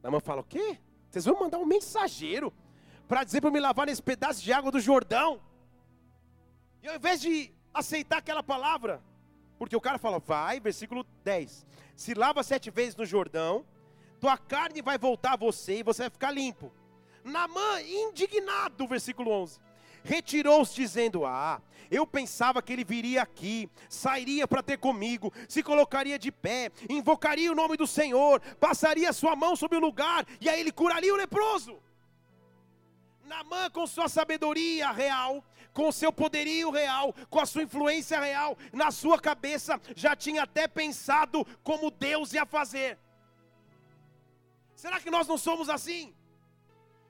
[0.01, 0.80] Naamã fala: O quê?
[1.10, 2.51] Vocês vão mandar um mensageiro
[3.08, 5.39] para dizer para me lavar nesse pedaço de água do Jordão?
[6.82, 9.01] E ao invés de aceitar aquela palavra,
[9.60, 13.63] porque o cara fala, vai, versículo 10: se lava sete vezes no Jordão,
[14.19, 16.71] tua carne vai voltar a você e você vai ficar limpo.
[17.23, 19.60] Namã, indignado, versículo 11,
[20.03, 26.19] retirou-se dizendo: Ah, eu pensava que ele viria aqui, sairia para ter comigo, se colocaria
[26.19, 30.60] de pé, invocaria o nome do Senhor, passaria sua mão sobre o lugar e aí
[30.60, 31.79] ele curaria o leproso.
[33.23, 38.89] Namã, com sua sabedoria real, com seu poderio real, com a sua influência real, na
[38.89, 42.97] sua cabeça, já tinha até pensado como Deus ia fazer.
[44.75, 46.15] Será que nós não somos assim?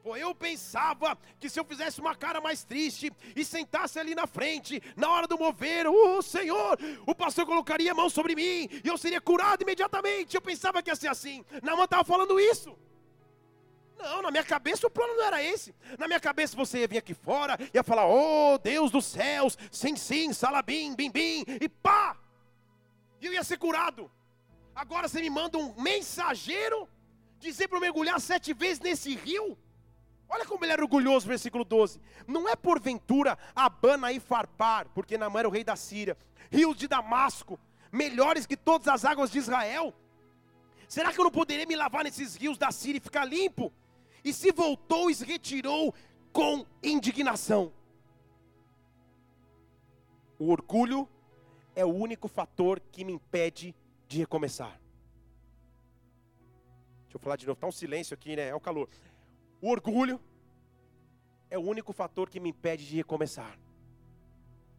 [0.03, 4.25] Pô, eu pensava que se eu fizesse uma cara mais triste e sentasse ali na
[4.25, 8.69] frente, na hora do mover, o uh, Senhor, o pastor colocaria a mão sobre mim
[8.83, 10.35] e eu seria curado imediatamente.
[10.35, 11.43] Eu pensava que ia ser assim.
[11.61, 12.77] Namã estava falando isso.
[13.99, 15.75] Não, na minha cabeça o plano não era esse.
[15.97, 19.95] Na minha cabeça você ia vir aqui fora, ia falar, oh Deus dos céus, sim,
[19.95, 22.15] sim, salabim, bim, bim, e pá!
[23.19, 24.11] E eu ia ser curado.
[24.75, 26.87] Agora você me manda um mensageiro
[27.39, 29.57] dizer para eu mergulhar sete vezes nesse rio?
[30.29, 32.01] Olha como ele era orgulhoso, versículo 12.
[32.27, 36.17] Não é porventura Abana e Farpar, porque Namã era o rei da Síria,
[36.51, 37.59] rios de Damasco,
[37.91, 39.93] melhores que todas as águas de Israel?
[40.87, 43.71] Será que eu não poderia me lavar nesses rios da Síria e ficar limpo?
[44.27, 45.93] e se voltou e se retirou
[46.33, 47.71] com indignação.
[50.37, 51.07] O orgulho
[51.75, 53.73] é o único fator que me impede
[54.07, 54.79] de recomeçar.
[57.03, 58.49] Deixa eu falar de novo, está um silêncio aqui, né?
[58.49, 58.89] É o calor.
[59.61, 60.19] O orgulho
[61.49, 63.57] é o único fator que me impede de recomeçar,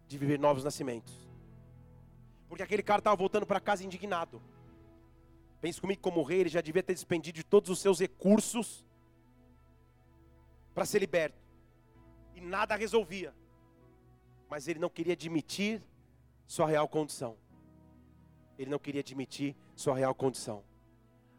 [0.06, 1.28] de viver novos nascimentos.
[2.48, 4.40] Porque aquele cara estava voltando para casa indignado.
[5.60, 8.84] Pense comigo, como rei, ele já devia ter despendido de todos os seus recursos
[10.72, 11.38] para ser liberto.
[12.34, 13.34] E nada resolvia.
[14.48, 15.82] Mas ele não queria admitir
[16.46, 17.36] sua real condição.
[18.56, 20.62] Ele não queria admitir sua real condição.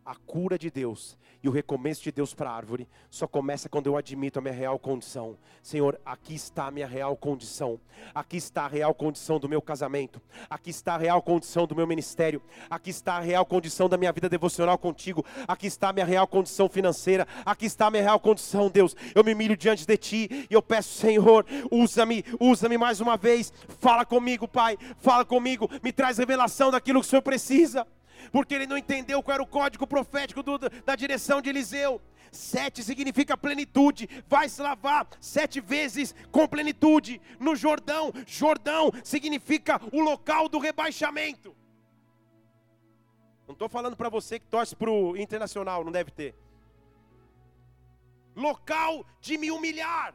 [0.09, 3.85] A cura de Deus e o recomeço de Deus para a árvore só começa quando
[3.85, 5.37] eu admito a minha real condição.
[5.61, 7.79] Senhor, aqui está a minha real condição.
[8.11, 10.19] Aqui está a real condição do meu casamento.
[10.49, 12.41] Aqui está a real condição do meu ministério.
[12.67, 15.23] Aqui está a real condição da minha vida devocional contigo.
[15.47, 17.27] Aqui está a minha real condição financeira.
[17.45, 18.95] Aqui está a minha real condição, Deus.
[19.13, 23.53] Eu me milho diante de ti e eu peço, Senhor, usa-me, usa-me mais uma vez.
[23.77, 24.75] Fala comigo, Pai.
[24.97, 25.69] Fala comigo.
[25.83, 27.85] Me traz revelação daquilo que o Senhor precisa
[28.31, 32.01] porque ele não entendeu qual era o código profético do, da direção de Eliseu.
[32.31, 38.11] Sete significa plenitude, vai se lavar sete vezes com plenitude no Jordão.
[38.27, 41.55] Jordão significa o local do rebaixamento.
[43.47, 46.35] Não estou falando para você que torce para o internacional, não deve ter.
[48.35, 50.13] Local de me humilhar.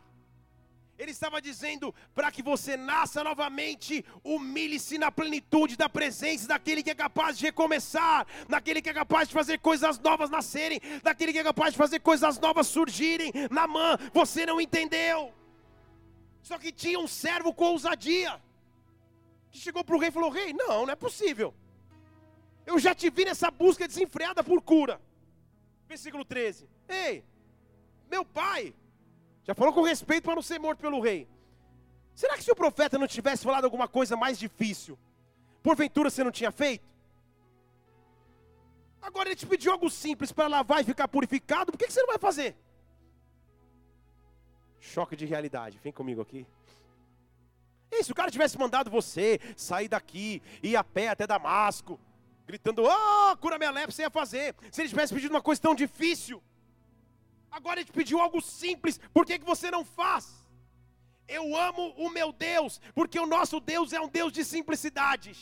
[0.99, 6.91] Ele estava dizendo: para que você nasça novamente, humilhe-se na plenitude da presença daquele que
[6.91, 11.39] é capaz de recomeçar, daquele que é capaz de fazer coisas novas nascerem, daquele que
[11.39, 13.33] é capaz de fazer coisas novas surgirem.
[13.51, 15.33] Namã, você não entendeu.
[16.43, 18.41] Só que tinha um servo com ousadia,
[19.51, 21.53] que chegou para o rei e falou: Rei, não, não é possível.
[22.65, 25.01] Eu já te vi nessa busca desenfreada por cura.
[25.89, 27.25] Versículo 13: Ei,
[28.09, 28.73] meu pai
[29.45, 31.29] já falou com respeito para não ser morto pelo rei.
[32.15, 34.99] Será que se o profeta não tivesse falado alguma coisa mais difícil,
[35.63, 36.85] porventura você não tinha feito?
[39.03, 42.09] Agora ele te pediu algo simples para lavar e ficar purificado, por que você não
[42.09, 42.57] vai fazer?
[44.81, 46.47] Choque de realidade, vem comigo aqui.
[47.91, 52.01] E se o cara tivesse mandado você sair daqui, ir a pé até Damasco,
[52.47, 54.55] gritando, oh, cura minha lepra, você ia fazer.
[54.71, 56.43] Se ele tivesse pedido uma coisa tão difícil,
[57.55, 60.44] Agora ele te pediu algo simples, por que, que você não faz?
[61.27, 65.35] Eu amo o meu Deus, porque o nosso Deus é um Deus de simplicidade.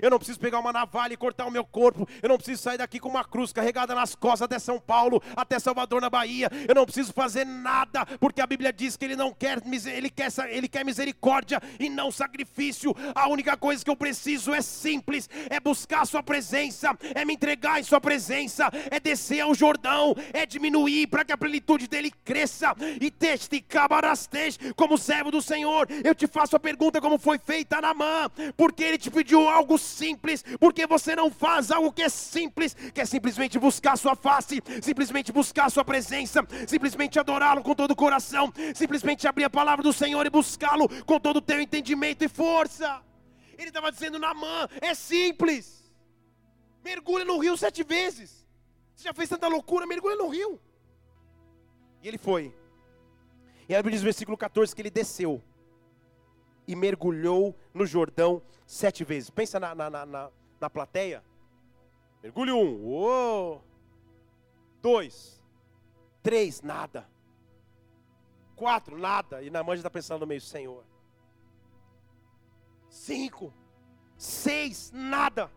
[0.00, 2.08] Eu não preciso pegar uma navalha e cortar o meu corpo.
[2.22, 5.58] Eu não preciso sair daqui com uma cruz carregada nas costas até São Paulo, até
[5.58, 6.48] Salvador na Bahia.
[6.68, 9.60] Eu não preciso fazer nada, porque a Bíblia diz que Ele não quer,
[9.92, 12.94] ele quer, ele quer misericórdia e não sacrifício.
[13.12, 17.34] A única coisa que eu preciso é simples: é buscar a Sua presença, é me
[17.34, 22.12] entregar em Sua presença, é descer ao Jordão, é diminuir para que a plenitude dele
[22.24, 23.79] cresça e testificar
[24.76, 28.82] como servo do Senhor, eu te faço a pergunta como foi feita a Namã, porque
[28.82, 33.04] ele te pediu algo simples, porque você não faz algo que é simples, que é
[33.04, 39.26] simplesmente buscar sua face, simplesmente buscar sua presença, simplesmente adorá-lo com todo o coração, simplesmente
[39.26, 43.02] abrir a palavra do Senhor e buscá-lo com todo o teu entendimento e força.
[43.58, 45.92] Ele estava dizendo, Namã, é simples.
[46.82, 48.46] Mergulha no rio sete vezes.
[48.94, 50.60] Você já fez tanta loucura, mergulha no rio.
[52.02, 52.54] E ele foi.
[53.70, 55.40] E aí diz no versículo 14 que ele desceu
[56.66, 59.30] e mergulhou no Jordão sete vezes.
[59.30, 61.22] Pensa na, na, na, na plateia.
[62.20, 63.64] Mergulho um, uou.
[64.82, 65.40] dois,
[66.20, 67.08] três, nada.
[68.56, 69.40] Quatro, nada.
[69.40, 70.82] E na mãe está pensando no meio, Senhor.
[72.88, 73.54] Cinco,
[74.18, 75.48] seis, nada.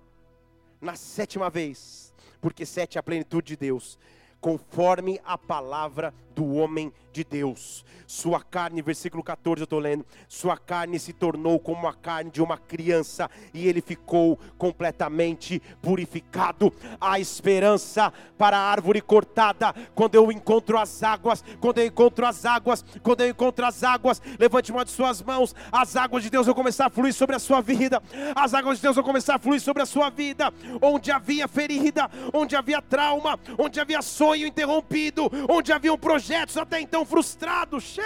[0.80, 3.98] Na sétima vez, porque sete é a plenitude de Deus,
[4.40, 7.86] conforme a palavra do homem de Deus.
[8.08, 10.06] Sua carne, versículo 14, eu estou lendo.
[10.28, 16.74] Sua carne se tornou como a carne de uma criança e ele ficou completamente purificado.
[17.00, 19.74] A esperança para a árvore cortada.
[19.96, 24.22] Quando eu encontro as águas, quando eu encontro as águas, quando eu encontro as águas,
[24.40, 25.56] levante uma de suas mãos.
[25.72, 28.02] As águas de Deus vão começar a fluir sobre a sua vida.
[28.36, 30.52] As águas de Deus vão começar a fluir sobre a sua vida.
[30.82, 36.56] Onde havia ferida, onde havia trauma, onde havia sonho interrompido, onde havia um projeto projetos
[36.56, 37.98] até então frustrados.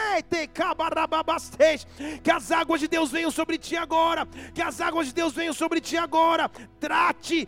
[2.24, 4.26] Que as águas de Deus venham sobre ti agora.
[4.56, 6.50] Que as águas de Deus venham sobre ti agora.
[6.80, 7.48] Trate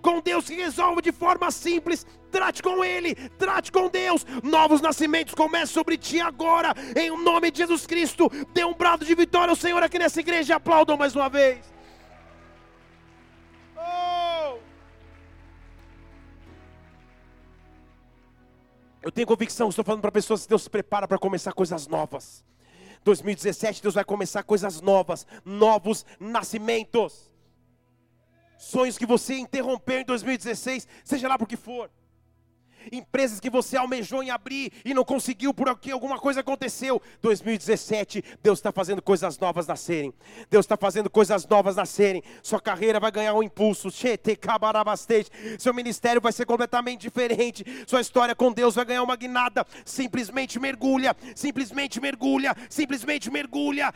[0.00, 2.06] com Deus que resolve de forma simples.
[2.30, 4.24] Trate com Ele, trate com Deus.
[4.42, 6.72] Novos nascimentos começam sobre ti agora.
[6.96, 8.30] Em nome de Jesus Cristo.
[8.52, 10.56] Dê um brado de vitória ao Senhor aqui nessa igreja.
[10.56, 11.74] Aplaudam mais uma vez.
[19.04, 22.42] Eu tenho convicção, estou falando para pessoas que Deus se prepara para começar coisas novas.
[23.04, 27.30] 2017, Deus vai começar coisas novas, novos nascimentos.
[28.56, 31.90] Sonhos que você interrompeu em 2016, seja lá por que for
[32.92, 37.00] empresas que você almejou em abrir e não conseguiu porque alguma coisa aconteceu.
[37.22, 40.12] 2017, Deus está fazendo coisas novas nascerem.
[40.50, 42.22] Deus está fazendo coisas novas nascerem.
[42.42, 43.88] Sua carreira vai ganhar um impulso.
[45.58, 47.64] Seu ministério vai ser completamente diferente.
[47.86, 49.66] Sua história com Deus vai ganhar uma guinada.
[49.84, 53.92] Simplesmente mergulha, simplesmente mergulha, simplesmente mergulha.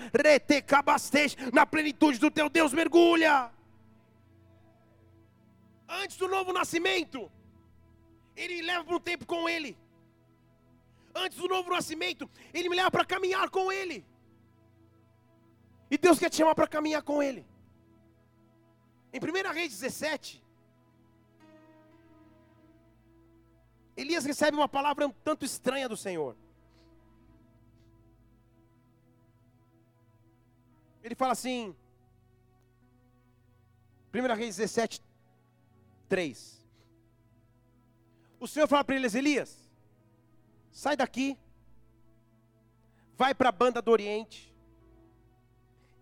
[1.53, 3.51] Na plenitude do teu Deus, mergulha.
[5.89, 7.31] Antes do novo nascimento.
[8.39, 9.77] Ele me leva para um tempo com Ele.
[11.13, 14.07] Antes do novo nascimento, Ele me leva para caminhar com Ele.
[15.91, 17.45] E Deus quer te chamar para caminhar com Ele.
[19.13, 20.45] Em 1 Reis 17,
[23.97, 26.37] Elias recebe uma palavra um tanto estranha do Senhor.
[31.03, 31.75] Ele fala assim,
[34.15, 35.03] 1 Reis 17,
[36.09, 36.58] 3.
[38.41, 39.71] O Senhor fala para eles: Elias,
[40.71, 41.37] sai daqui,
[43.17, 44.55] vai para a banda do Oriente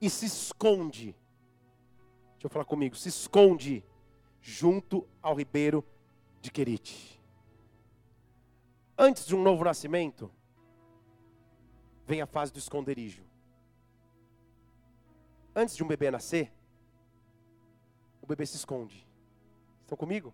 [0.01, 1.15] e se esconde.
[2.33, 3.85] Deixa eu falar comigo: se esconde
[4.41, 5.85] junto ao ribeiro
[6.41, 7.21] de Querite.
[8.99, 10.31] Antes de um novo nascimento,
[12.07, 13.25] vem a fase do esconderijo.
[15.55, 16.53] Antes de um bebê nascer,
[18.23, 19.07] o bebê se esconde.
[19.83, 20.33] Estão comigo?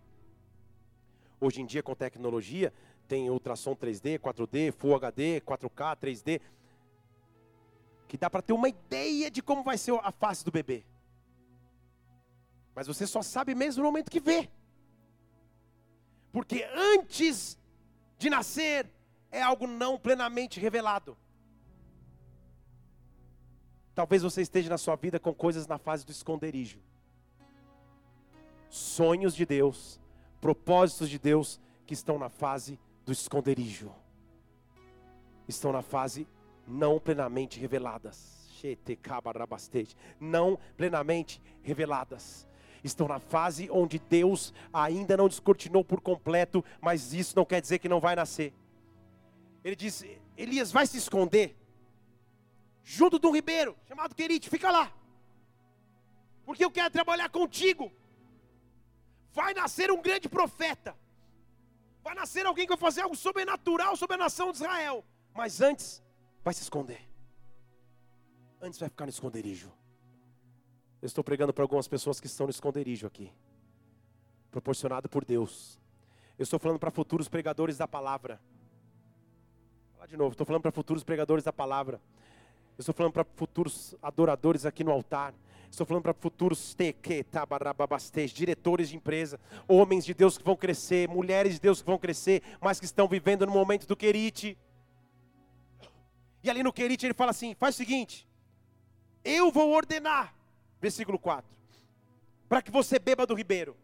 [1.43, 2.73] Hoje em dia, com tecnologia,
[3.09, 6.41] tem ultrassom 3D, 4D, Full HD, 4K, 3D,
[8.07, 10.85] que dá para ter uma ideia de como vai ser a face do bebê.
[12.73, 14.49] Mas você só sabe mesmo no momento que vê.
[16.31, 17.59] Porque antes
[18.19, 18.89] de nascer
[19.29, 21.19] é algo não plenamente revelado.
[23.97, 26.79] Talvez você esteja na sua vida com coisas na fase do esconderijo.
[28.71, 30.01] Sonhos de Deus
[30.43, 33.93] propósitos de Deus que estão na fase do esconderijo,
[35.47, 36.27] estão na fase
[36.67, 38.43] não plenamente reveladas.
[40.21, 42.47] Não plenamente reveladas.
[42.83, 47.79] Estão na fase onde Deus ainda não descortinou por completo, mas isso não quer dizer
[47.79, 48.53] que não vai nascer.
[49.65, 50.05] Ele diz:
[50.37, 51.57] Elias vai se esconder
[52.83, 54.93] junto de um ribeiro chamado Querite, fica lá,
[56.45, 57.93] porque eu quero trabalhar contigo
[59.33, 60.97] vai nascer um grande profeta.
[62.03, 65.05] Vai nascer alguém que vai fazer algo sobrenatural sobre a nação de Israel.
[65.35, 66.03] Mas antes,
[66.43, 67.01] vai se esconder.
[68.61, 69.73] Antes vai ficar no esconderijo.
[71.01, 73.33] Eu estou pregando para algumas pessoas que estão no esconderijo aqui.
[74.51, 75.79] Proporcionado por Deus.
[76.39, 78.41] Eu estou falando para futuros pregadores da palavra.
[79.89, 82.01] Vou falar de novo, estou falando para futuros pregadores da palavra.
[82.77, 85.35] Eu estou falando para futuros adoradores aqui no altar.
[85.73, 86.77] Estou falando para futuros
[88.35, 92.43] diretores de empresa, homens de Deus que vão crescer, mulheres de Deus que vão crescer,
[92.61, 94.59] mas que estão vivendo no momento do querite.
[96.43, 98.29] E ali no querite ele fala assim: faz o seguinte,
[99.25, 100.35] eu vou ordenar,
[100.79, 101.51] versículo 4,
[102.51, 103.75] para que você beba do ribeiro.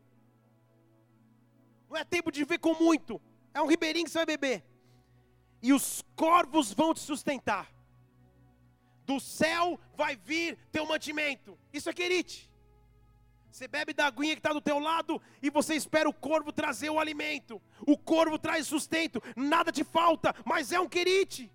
[1.89, 3.19] Não é tempo de viver com muito,
[3.55, 4.63] é um ribeirinho que você vai beber.
[5.63, 7.78] E os corvos vão te sustentar.
[9.09, 11.59] Do céu vai vir teu mantimento.
[11.73, 12.53] Isso é querite.
[13.51, 16.91] Você bebe da aguinha que está do teu lado e você espera o corvo trazer
[16.91, 17.61] o alimento.
[17.87, 21.51] O corvo traz sustento, nada te falta, mas é um querite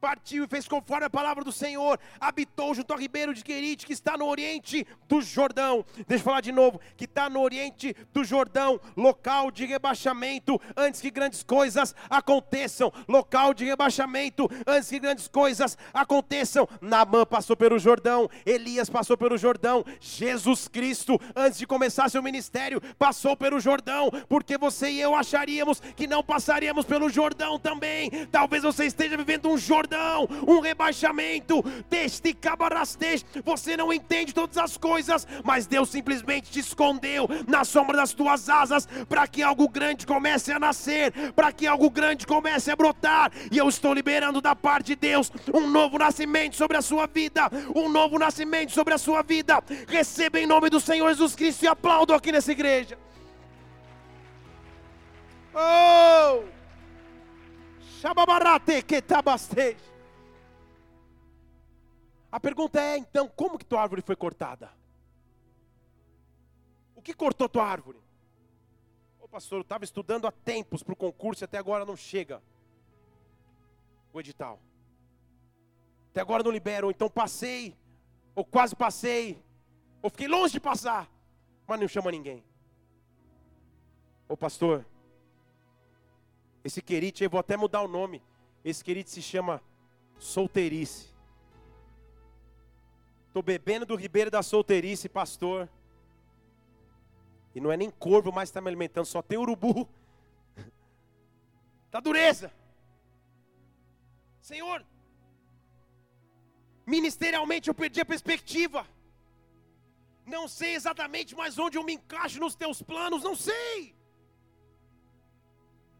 [0.00, 3.92] partiu e fez conforme a palavra do Senhor, habitou junto ao ribeiro de Querite, que
[3.92, 5.84] está no oriente do Jordão.
[6.06, 11.00] Deixa eu falar de novo, que está no oriente do Jordão, local de rebaixamento, antes
[11.00, 12.92] que grandes coisas aconteçam.
[13.08, 16.68] Local de rebaixamento, antes que grandes coisas aconteçam.
[16.80, 22.80] Naamã passou pelo Jordão, Elias passou pelo Jordão, Jesus Cristo, antes de começar seu ministério,
[22.98, 28.10] passou pelo Jordão, porque você e eu acharíamos que não passaríamos pelo Jordão também.
[28.30, 33.24] Talvez você esteja vivendo um Jordão Jordão, um rebaixamento, deste cabarastej.
[33.44, 38.48] Você não entende todas as coisas, mas Deus simplesmente te escondeu na sombra das tuas
[38.48, 43.30] asas para que algo grande comece a nascer, para que algo grande comece a brotar.
[43.50, 47.48] E eu estou liberando da parte de Deus um novo nascimento sobre a sua vida,
[47.74, 49.62] um novo nascimento sobre a sua vida.
[49.86, 52.98] Receba em nome do Senhor Jesus Cristo e aplaudo aqui nessa igreja.
[55.54, 56.55] Oh!
[62.30, 64.70] A pergunta é então, como que tua árvore foi cortada?
[66.94, 67.98] O que cortou tua árvore?
[69.20, 72.42] Ô pastor, eu estava estudando há tempos para o concurso e até agora não chega
[74.12, 74.60] o edital.
[76.10, 77.76] Até agora não liberam, então passei,
[78.34, 79.42] ou quase passei,
[80.00, 81.10] ou fiquei longe de passar,
[81.66, 82.44] mas não chama ninguém.
[84.28, 84.84] Ô pastor,
[86.66, 88.20] esse querite, eu vou até mudar o nome.
[88.64, 89.62] Esse querite se chama
[90.18, 91.14] solteirice.
[93.28, 95.68] Estou bebendo do ribeiro da solteirice, pastor.
[97.54, 99.88] E não é nem corvo mais que está me alimentando, só tem urubu.
[101.86, 102.52] Está dureza.
[104.40, 104.84] Senhor,
[106.84, 108.84] ministerialmente eu perdi a perspectiva.
[110.26, 113.95] Não sei exatamente mais onde eu me encaixo nos teus planos, não sei.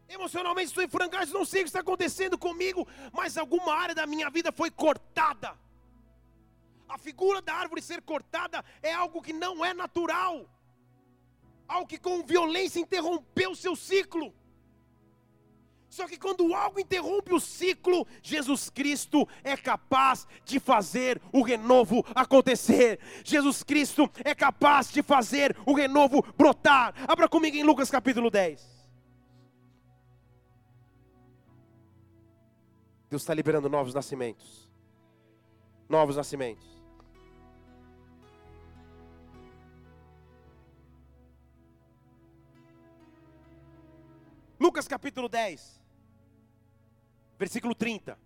[0.09, 4.05] Emocionalmente estou em frangalhos, não sei o que está acontecendo comigo, mas alguma área da
[4.05, 5.57] minha vida foi cortada.
[6.87, 10.49] A figura da árvore ser cortada é algo que não é natural,
[11.67, 14.33] algo que com violência interrompeu seu ciclo.
[15.89, 22.05] Só que quando algo interrompe o ciclo, Jesus Cristo é capaz de fazer o renovo
[22.13, 22.99] acontecer.
[23.23, 26.93] Jesus Cristo é capaz de fazer o renovo brotar.
[27.07, 28.76] Abra comigo em Lucas capítulo 10.
[33.09, 34.69] Deus está liberando novos nascimentos.
[35.87, 36.77] Novos nascimentos.
[44.59, 45.81] Lucas capítulo 10,
[47.37, 48.17] versículo 30.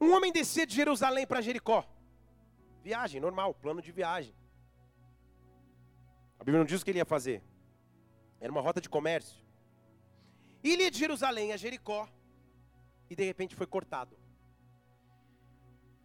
[0.00, 1.84] Um homem descia de Jerusalém para Jericó.
[2.82, 4.34] Viagem, normal, plano de viagem.
[6.38, 7.42] A Bíblia não diz o que ele ia fazer.
[8.40, 9.42] Era uma rota de comércio.
[10.62, 12.08] Ia de Jerusalém a Jericó.
[13.08, 14.16] E de repente foi cortado.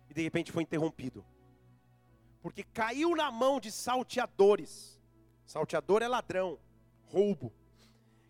[0.10, 1.26] E de repente foi interrompido.
[2.42, 5.00] Porque caiu na mão de salteadores.
[5.46, 6.60] Salteador é ladrão,
[7.06, 7.54] roubo.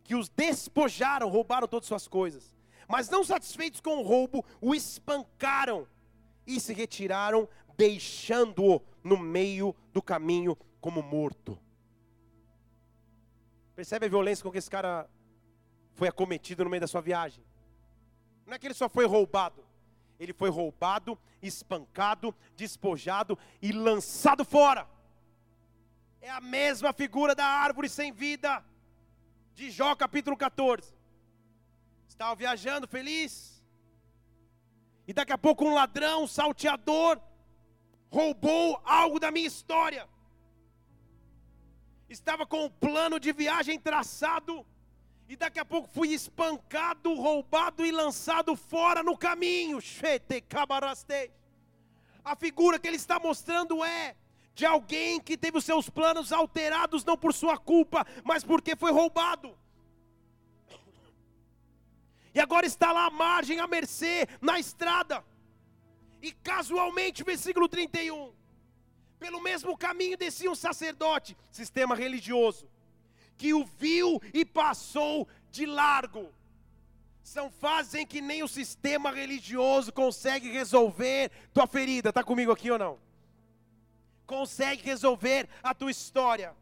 [0.04, 2.56] Que os despojaram, roubaram todas suas coisas.
[2.88, 5.88] Mas não satisfeitos com o roubo, o espancaram
[6.46, 7.48] e se retiraram,
[7.78, 11.60] deixando-o no meio do caminho como morto.
[13.80, 15.10] Percebe a violência com que esse cara
[15.94, 17.42] foi acometido no meio da sua viagem?
[18.46, 19.64] Não é que ele só foi roubado,
[20.20, 24.86] ele foi roubado, espancado, despojado e lançado fora.
[26.20, 28.62] É a mesma figura da árvore sem vida,
[29.56, 30.94] de Jó capítulo 14.
[32.06, 33.64] Estava viajando feliz,
[35.08, 37.18] e daqui a pouco um ladrão, um salteador,
[38.12, 40.06] roubou algo da minha história
[42.10, 44.66] estava com o plano de viagem traçado,
[45.28, 49.80] e daqui a pouco fui espancado, roubado e lançado fora no caminho.
[52.26, 54.16] A figura que ele está mostrando é
[54.56, 58.92] de alguém que teve os seus planos alterados, não por sua culpa, mas porque foi
[58.92, 59.56] roubado.
[62.34, 65.24] E agora está lá à margem, à mercê, na estrada.
[66.22, 68.39] E casualmente, versículo 31
[69.20, 72.70] pelo mesmo caminho descia um sacerdote, sistema religioso,
[73.38, 76.34] que o viu e passou de largo.
[77.22, 82.10] São fases em que nem o sistema religioso consegue resolver tua ferida.
[82.10, 82.98] Está comigo aqui ou não?
[84.26, 86.56] Consegue resolver a tua história.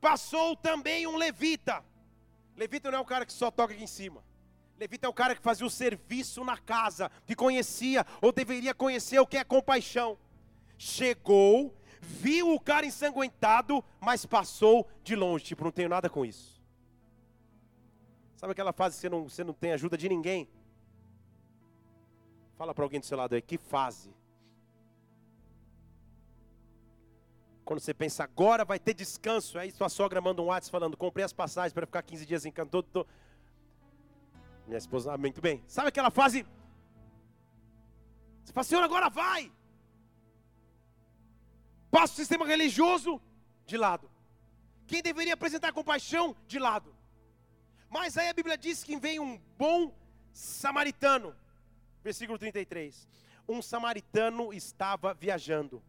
[0.00, 1.84] Passou também um levita.
[2.56, 4.24] Levita não é o cara que só toca aqui em cima.
[4.78, 9.18] Levita é o cara que fazia o serviço na casa, que conhecia ou deveria conhecer
[9.18, 10.18] o que é compaixão.
[10.84, 15.44] Chegou, viu o cara ensanguentado, mas passou de longe.
[15.44, 16.60] Tipo, não tenho nada com isso.
[18.34, 20.48] Sabe aquela fase que você não, você não tem ajuda de ninguém?
[22.58, 24.12] Fala para alguém do seu lado aí, que fase?
[27.64, 31.24] Quando você pensa, agora vai ter descanso, aí sua sogra manda um WhatsApp falando, comprei
[31.24, 32.82] as passagens para ficar 15 dias em canto.
[32.82, 33.06] Tô...
[34.66, 35.62] Minha esposa, ah, muito bem.
[35.68, 36.44] Sabe aquela fase?
[38.42, 39.52] Você fala, Senhor, agora vai.
[41.92, 43.20] Passa o sistema religioso
[43.66, 44.10] de lado.
[44.86, 46.96] Quem deveria apresentar compaixão, de lado.
[47.90, 49.94] Mas aí a Bíblia diz que vem um bom
[50.32, 51.36] samaritano.
[52.02, 53.06] Versículo 33.
[53.46, 55.82] Um samaritano estava viajando.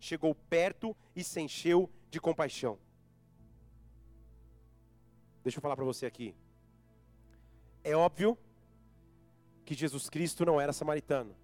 [0.00, 2.76] Chegou perto e se encheu de compaixão.
[5.44, 6.34] Deixa eu falar para você aqui.
[7.84, 8.36] É óbvio
[9.64, 11.36] que Jesus Cristo não era samaritano.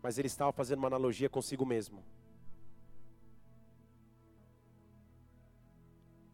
[0.00, 2.04] Mas ele estava fazendo uma analogia consigo mesmo.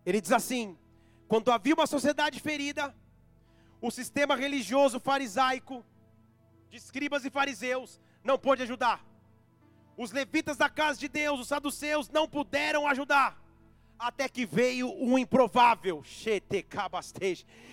[0.07, 0.79] Ele diz assim:
[1.27, 2.95] quando havia uma sociedade ferida,
[3.81, 5.85] o sistema religioso farisaico,
[6.71, 9.05] de escribas e fariseus, não pôde ajudar.
[9.97, 13.43] Os levitas da casa de Deus, os saduceus, não puderam ajudar.
[13.99, 16.05] Até que veio um improvável,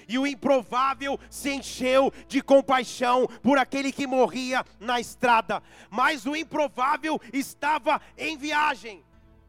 [0.07, 5.61] e o improvável se encheu de compaixão por aquele que morria na estrada.
[5.89, 9.03] Mas o improvável estava em viagem.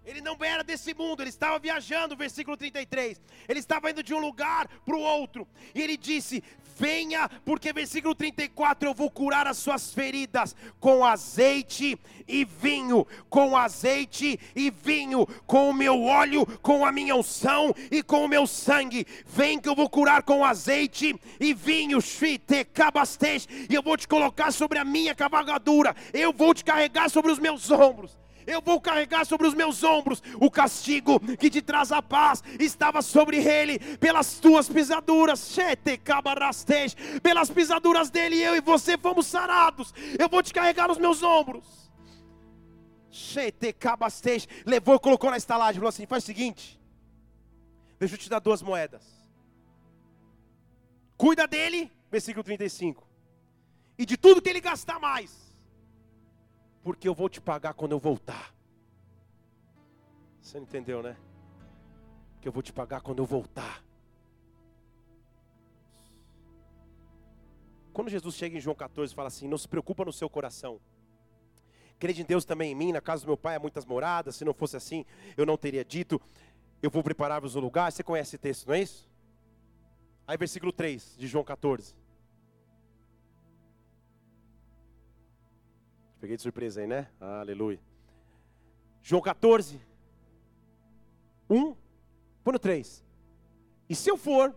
[0.05, 3.21] Ele não era desse mundo, ele estava viajando, versículo 33.
[3.49, 5.49] Ele estava indo de um lugar para o outro.
[5.75, 6.43] E ele disse:
[6.77, 13.57] Venha, porque versículo 34: Eu vou curar as suas feridas com azeite e vinho, com
[13.57, 18.47] azeite e vinho, com o meu óleo, com a minha unção e com o meu
[18.47, 19.07] sangue.
[19.27, 21.99] Vem que eu vou curar com azeite e vinho,
[23.69, 27.39] e eu vou te colocar sobre a minha cavalgadura, eu vou te carregar sobre os
[27.39, 28.24] meus ombros.
[28.47, 32.43] Eu vou carregar sobre os meus ombros o castigo que te traz a paz.
[32.59, 35.57] Estava sobre ele pelas tuas pisaduras.
[37.23, 39.93] Pelas pisaduras dele, eu e você fomos sarados.
[40.19, 41.85] Eu vou te carregar nos meus ombros.
[44.67, 46.81] Levou, colocou na estalagem, falou assim: faz o seguinte,
[47.99, 49.03] deixa eu te dar duas moedas.
[51.17, 53.07] Cuida dele, versículo 35.
[53.97, 55.44] E de tudo que ele gastar mais,
[56.85, 58.55] porque eu vou te pagar quando eu voltar.
[60.41, 61.17] Você não entendeu, né?
[62.43, 63.83] Que eu vou te pagar quando eu voltar.
[67.91, 70.79] Quando Jesus chega em João 14 e fala assim: Não se preocupa no seu coração.
[71.99, 74.37] Crede em Deus também em mim, na casa do meu pai há muitas moradas.
[74.37, 75.07] Se não fosse assim,
[75.39, 76.21] eu não teria dito:
[76.83, 77.91] Eu vou preparar-vos um lugar.
[77.91, 79.09] Você conhece esse texto, não é isso?
[80.27, 81.95] Aí, versículo 3 de João 14.
[86.25, 87.07] Peguei de surpresa aí, né?
[87.21, 87.79] aleluia.
[89.03, 89.79] João 14,
[91.51, 91.77] 1,
[92.43, 93.05] põe no 3.
[93.91, 94.57] E se eu for,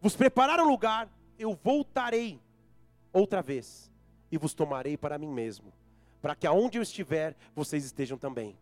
[0.00, 2.40] vos preparar um lugar, eu voltarei
[3.12, 3.90] outra vez
[4.30, 5.72] e vos tomarei para mim mesmo,
[6.22, 8.56] para que aonde eu estiver, vocês estejam também.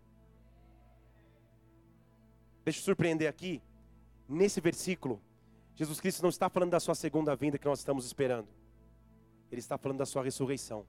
[2.65, 3.61] Deixa eu surpreender aqui,
[4.27, 5.21] nesse versículo,
[5.75, 8.49] Jesus Cristo não está falando da sua segunda vinda que nós estamos esperando,
[9.51, 10.87] Ele está falando da sua ressurreição.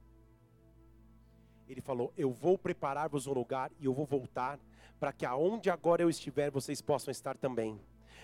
[1.68, 4.58] Ele falou: Eu vou preparar-vos um lugar e eu vou voltar,
[4.98, 7.80] para que aonde agora eu estiver, vocês possam estar também.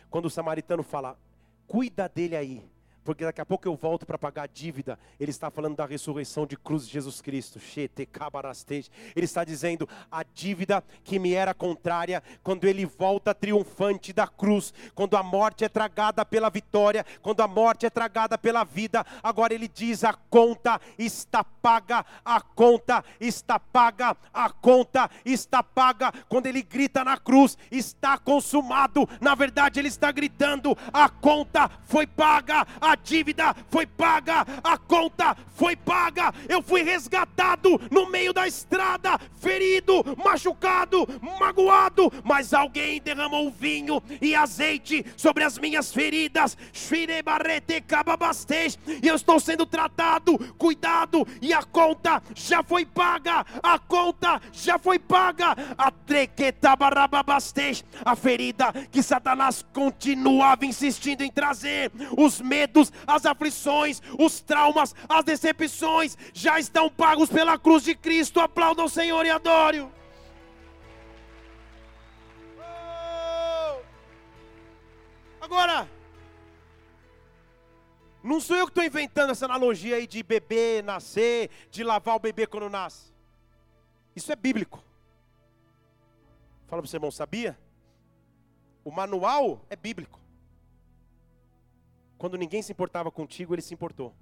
[0.09, 1.19] Quando o samaritano fala,
[1.67, 2.71] cuida dele aí,
[3.11, 4.97] porque daqui a pouco eu volto para pagar a dívida.
[5.19, 7.59] Ele está falando da ressurreição de cruz de Jesus Cristo.
[7.77, 14.73] Ele está dizendo a dívida que me era contrária, quando ele volta triunfante da cruz,
[14.95, 19.05] quando a morte é tragada pela vitória, quando a morte é tragada pela vida.
[19.25, 26.13] Agora ele diz: a conta está paga, a conta está paga, a conta está paga.
[26.29, 29.09] Quando ele grita na cruz, está consumado.
[29.21, 35.37] Na verdade, ele está gritando: a conta foi paga, a dívida foi paga, a conta
[35.55, 36.33] foi paga.
[36.49, 41.07] Eu fui resgatado no meio da estrada, ferido, machucado,
[41.39, 46.57] magoado, mas alguém derramou vinho e azeite sobre as minhas feridas.
[49.03, 53.45] E eu estou sendo tratado, cuidado, e a conta já foi paga.
[53.63, 55.57] A conta já foi paga.
[55.77, 55.91] A
[58.05, 64.95] a ferida que Satanás continuava insistindo em trazer, os medos medos, as aflições, os traumas,
[65.09, 68.41] as decepções já estão pagos pela cruz de Cristo.
[68.41, 69.81] Aplauda o Senhor e adore.
[72.59, 73.83] Oh!
[75.41, 75.89] Agora,
[78.23, 82.21] não sou eu que estou inventando essa analogia aí de bebê nascer, de lavar o
[82.21, 83.13] bebê quando nasce.
[84.15, 84.83] Isso é bíblico.
[86.67, 87.59] Fala para o seu irmão, sabia?
[88.85, 90.20] O manual é bíblico.
[92.21, 94.15] Quando ninguém se importava contigo, ele se importou.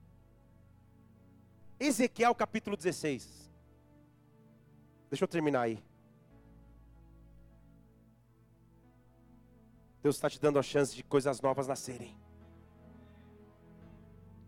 [1.81, 3.51] Ezequiel capítulo 16.
[5.11, 5.83] Deixa eu terminar aí.
[10.01, 12.17] Deus está te dando a chance de coisas novas nascerem.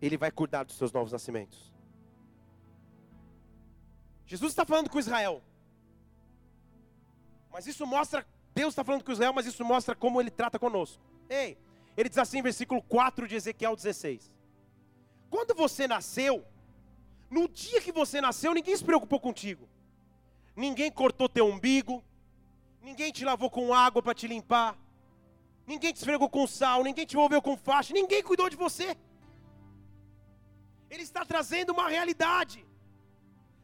[0.01, 1.73] Ele vai cuidar dos seus novos nascimentos.
[4.25, 5.41] Jesus está falando com Israel.
[7.51, 8.25] Mas isso mostra,
[8.55, 11.03] Deus está falando com Israel, mas isso mostra como ele trata conosco.
[11.29, 11.57] Ei,
[12.01, 14.35] ele diz assim, versículo 4 de Ezequiel 16:
[15.29, 16.43] Quando você nasceu,
[17.29, 19.69] no dia que você nasceu, ninguém se preocupou contigo,
[20.55, 22.03] ninguém cortou teu umbigo,
[22.81, 24.77] ninguém te lavou com água para te limpar,
[25.65, 28.97] ninguém te esfregou com sal, ninguém te envolveu com faixa, ninguém cuidou de você.
[30.89, 32.65] Ele está trazendo uma realidade.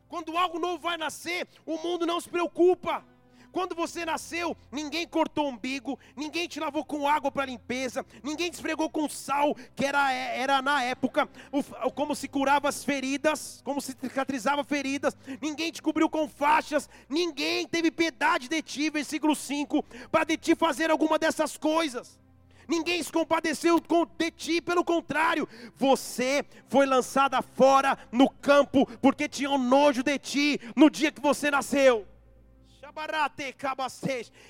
[0.07, 3.03] Quando algo novo vai nascer, o mundo não se preocupa.
[3.51, 8.49] Quando você nasceu, ninguém cortou o umbigo, ninguém te lavou com água para limpeza, ninguém
[8.49, 13.61] te esfregou com sal, que era, era na época o, como se curava as feridas,
[13.63, 19.35] como se cicatrizava feridas, ninguém te cobriu com faixas, ninguém teve piedade de ti, versículo
[19.35, 22.19] 5, para de ti fazer alguma dessas coisas.
[22.67, 23.81] Ninguém se compadeceu
[24.17, 30.59] de ti, pelo contrário, você foi lançada fora no campo, porque tinham nojo de ti
[30.75, 32.05] no dia que você nasceu.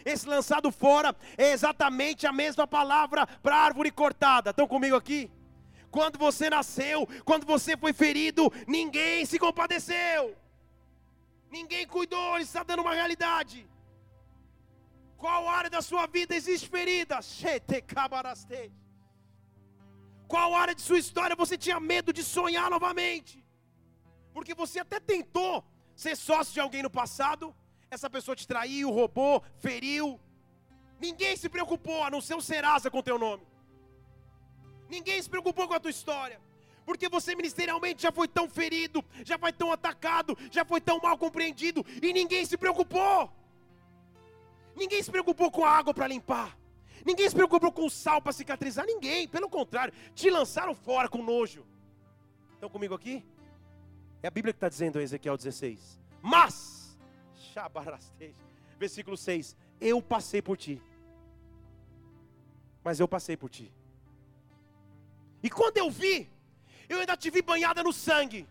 [0.05, 4.51] Esse lançado fora é exatamente a mesma palavra para árvore cortada.
[4.51, 5.29] Estão comigo aqui?
[5.89, 10.35] Quando você nasceu, quando você foi ferido, ninguém se compadeceu.
[11.49, 13.67] Ninguém cuidou, ele está dando uma realidade.
[15.17, 17.19] Qual área da sua vida existe ferida?
[20.27, 23.43] Qual área de sua história você tinha medo de sonhar novamente?
[24.33, 25.63] Porque você até tentou
[25.95, 27.55] ser sócio de alguém no passado,
[27.89, 30.19] essa pessoa te traiu, roubou, feriu.
[30.99, 33.45] Ninguém se preocupou, a não ser o Serasa com teu nome.
[34.89, 36.39] Ninguém se preocupou com a tua história.
[36.85, 41.17] Porque você ministerialmente já foi tão ferido, já foi tão atacado, já foi tão mal
[41.17, 43.29] compreendido, e ninguém se preocupou.
[44.75, 46.57] Ninguém se preocupou com a água para limpar.
[47.05, 48.85] Ninguém se preocupou com o sal para cicatrizar.
[48.85, 51.65] Ninguém, pelo contrário, te lançaram fora com nojo.
[52.53, 53.25] Estão comigo aqui?
[54.21, 55.99] É a Bíblia que está dizendo em Ezequiel 16.
[56.21, 56.76] Mas
[58.77, 60.81] Versículo 6: Eu passei por ti.
[62.83, 63.73] Mas eu passei por ti.
[65.43, 66.29] E quando eu vi,
[66.87, 68.47] eu ainda te vi banhada no sangue.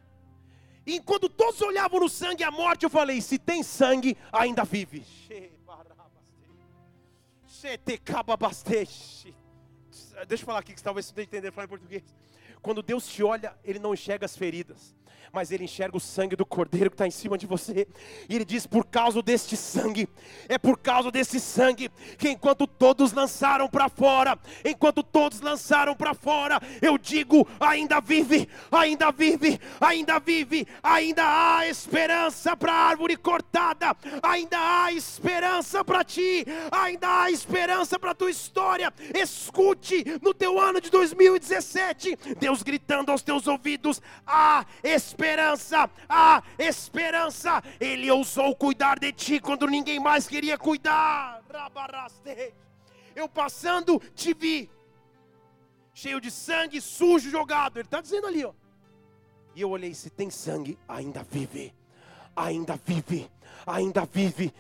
[0.87, 4.65] E enquanto todos olhavam no sangue e a morte, eu falei: se tem sangue, ainda
[4.65, 5.05] vive.
[10.29, 12.03] Deixa eu falar aqui que talvez você não entender falar em português.
[12.63, 14.95] Quando Deus te olha, Ele não enxerga as feridas
[15.33, 17.87] mas ele enxerga o sangue do cordeiro que está em cima de você,
[18.29, 20.09] e ele diz: por causa deste sangue,
[20.49, 26.15] é por causa desse sangue, que enquanto todos lançaram para fora, enquanto todos lançaram para
[26.15, 33.17] fora, eu digo: ainda vive, ainda vive, ainda vive, ainda há esperança para a árvore
[33.17, 38.93] cortada, ainda há esperança para ti, ainda há esperança para a tua história.
[39.15, 46.43] Escute no teu ano de 2017, Deus gritando aos teus ouvidos: há esperança esperança, há
[46.59, 47.63] esperança.
[47.81, 51.43] Ele ousou cuidar de ti quando ninguém mais queria cuidar.
[53.15, 54.71] Eu passando te vi,
[55.95, 57.79] cheio de sangue, sujo, jogado.
[57.79, 58.53] Ele está dizendo ali, ó.
[59.55, 61.75] E eu olhei, se tem sangue, ainda vive,
[62.37, 63.31] ainda vive
[63.67, 64.55] ainda vive.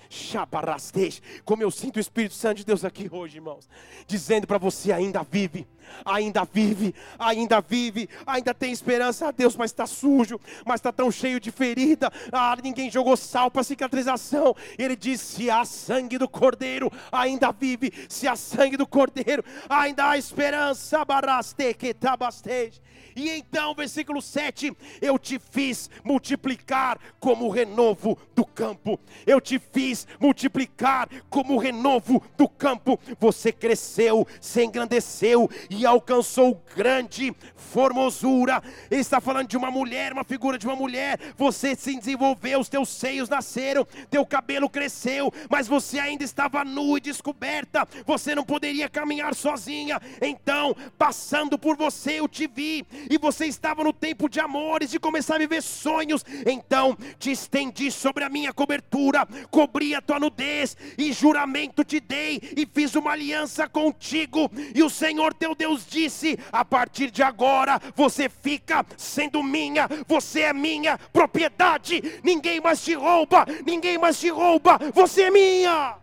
[1.44, 3.68] Como eu sinto o Espírito Santo de Deus aqui hoje, irmãos,
[4.07, 5.66] dizendo para você: ainda vive,
[6.04, 9.28] ainda vive, ainda vive, ainda tem esperança.
[9.28, 12.12] Ah, Deus, mas está sujo, mas está tão cheio de ferida.
[12.32, 14.54] Ah, ninguém jogou sal para cicatrização.
[14.76, 17.92] Ele diz: se há sangue do Cordeiro, ainda vive.
[18.09, 21.04] Se há sangue do Cordeiro, ainda há esperança.
[21.04, 22.80] Baraste que tabasteje.
[23.16, 29.58] E então, versículo 7: Eu te fiz multiplicar como o renovo do campo eu te
[29.58, 32.98] fiz multiplicar como o renovo do campo.
[33.18, 38.62] Você cresceu, se engrandeceu e alcançou grande formosura.
[38.90, 41.18] Ele está falando de uma mulher, uma figura de uma mulher.
[41.36, 46.96] Você se desenvolveu, os teus seios nasceram, teu cabelo cresceu, mas você ainda estava nu
[46.96, 47.86] e descoberta.
[48.04, 50.00] Você não poderia caminhar sozinha.
[50.20, 54.98] Então, passando por você, eu te vi, e você estava no tempo de amores, de
[54.98, 56.24] começar a viver sonhos.
[56.46, 62.40] Então, te estendi sobre a minha cobertura, cobri a tua nudez, e juramento te dei,
[62.57, 64.50] e fiz uma aliança contigo.
[64.74, 70.42] E o Senhor teu Deus disse: a partir de agora, você fica sendo minha, você
[70.42, 75.96] é minha propriedade, ninguém mais te rouba, ninguém mais te rouba, você é minha.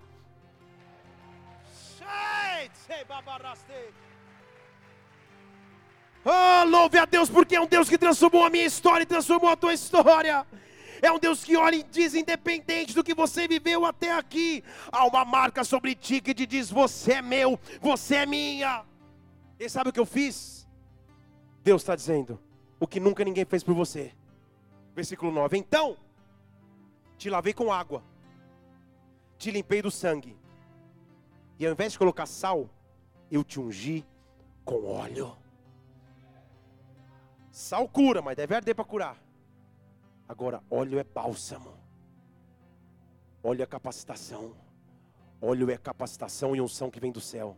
[6.25, 9.49] Oh, louve a Deus, porque é um Deus que transformou a minha história e transformou
[9.49, 10.45] a tua história.
[11.01, 15.05] É um Deus que olha e diz, independente do que você viveu até aqui, há
[15.05, 18.85] uma marca sobre ti que te diz: Você é meu, você é minha.
[19.59, 20.65] E sabe o que eu fiz?
[21.61, 22.39] Deus está dizendo:
[22.79, 24.13] O que nunca ninguém fez por você.
[24.95, 25.97] Versículo 9: Então,
[27.17, 28.01] te lavei com água,
[29.37, 30.37] te limpei do sangue,
[31.59, 32.69] e ao invés de colocar sal,
[33.29, 34.05] eu te ungi
[34.63, 35.42] com óleo.
[37.53, 39.23] Sal cura, mas deve arder para curar.
[40.27, 41.71] Agora, óleo é bálsamo.
[43.43, 44.55] Óleo é capacitação.
[45.39, 47.55] Óleo é capacitação e unção que vem do céu.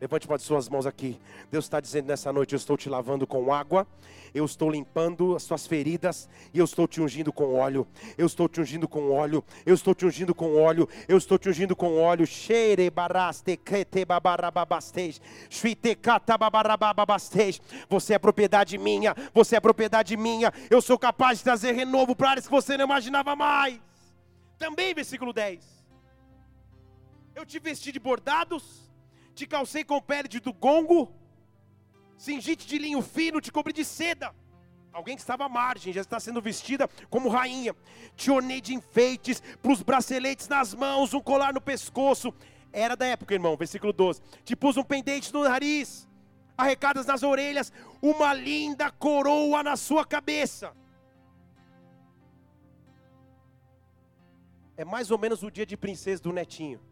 [0.00, 1.16] Levante para suas mãos aqui.
[1.52, 3.86] Deus está dizendo nessa noite: Eu estou te lavando com água,
[4.34, 7.86] eu estou limpando as suas feridas, e eu estou te ungindo com óleo.
[8.16, 11.48] Eu estou te ungindo com óleo, eu estou te ungindo com óleo, eu estou te
[11.48, 12.26] ungindo com óleo.
[17.88, 20.52] Você é propriedade minha, você é propriedade minha.
[20.68, 23.78] Eu sou capaz de trazer renovo para áreas que você não imaginava mais.
[24.58, 25.77] Também, versículo 10.
[27.38, 28.90] Eu te vesti de bordados,
[29.32, 31.14] te calcei com pele de do gongo,
[32.16, 34.34] cingite de linho fino, te cobri de seda.
[34.92, 37.76] Alguém que estava à margem, já está sendo vestida como rainha.
[38.16, 42.34] Te ornei de enfeites, para os braceletes nas mãos, um colar no pescoço.
[42.72, 44.20] Era da época, irmão, versículo 12.
[44.42, 46.08] Te pus um pendente no nariz,
[46.56, 47.72] arrecadas nas orelhas,
[48.02, 50.74] uma linda coroa na sua cabeça.
[54.76, 56.87] É mais ou menos o dia de princesa do netinho.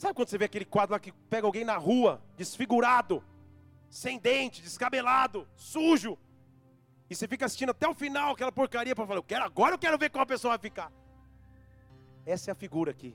[0.00, 3.22] Sabe quando você vê aquele quadro lá que pega alguém na rua, desfigurado,
[3.90, 6.16] sem dente, descabelado, sujo,
[7.10, 9.78] e você fica assistindo até o final aquela porcaria para falar, eu quero agora eu
[9.78, 10.90] quero ver como a pessoa vai ficar.
[12.24, 13.14] Essa é a figura aqui.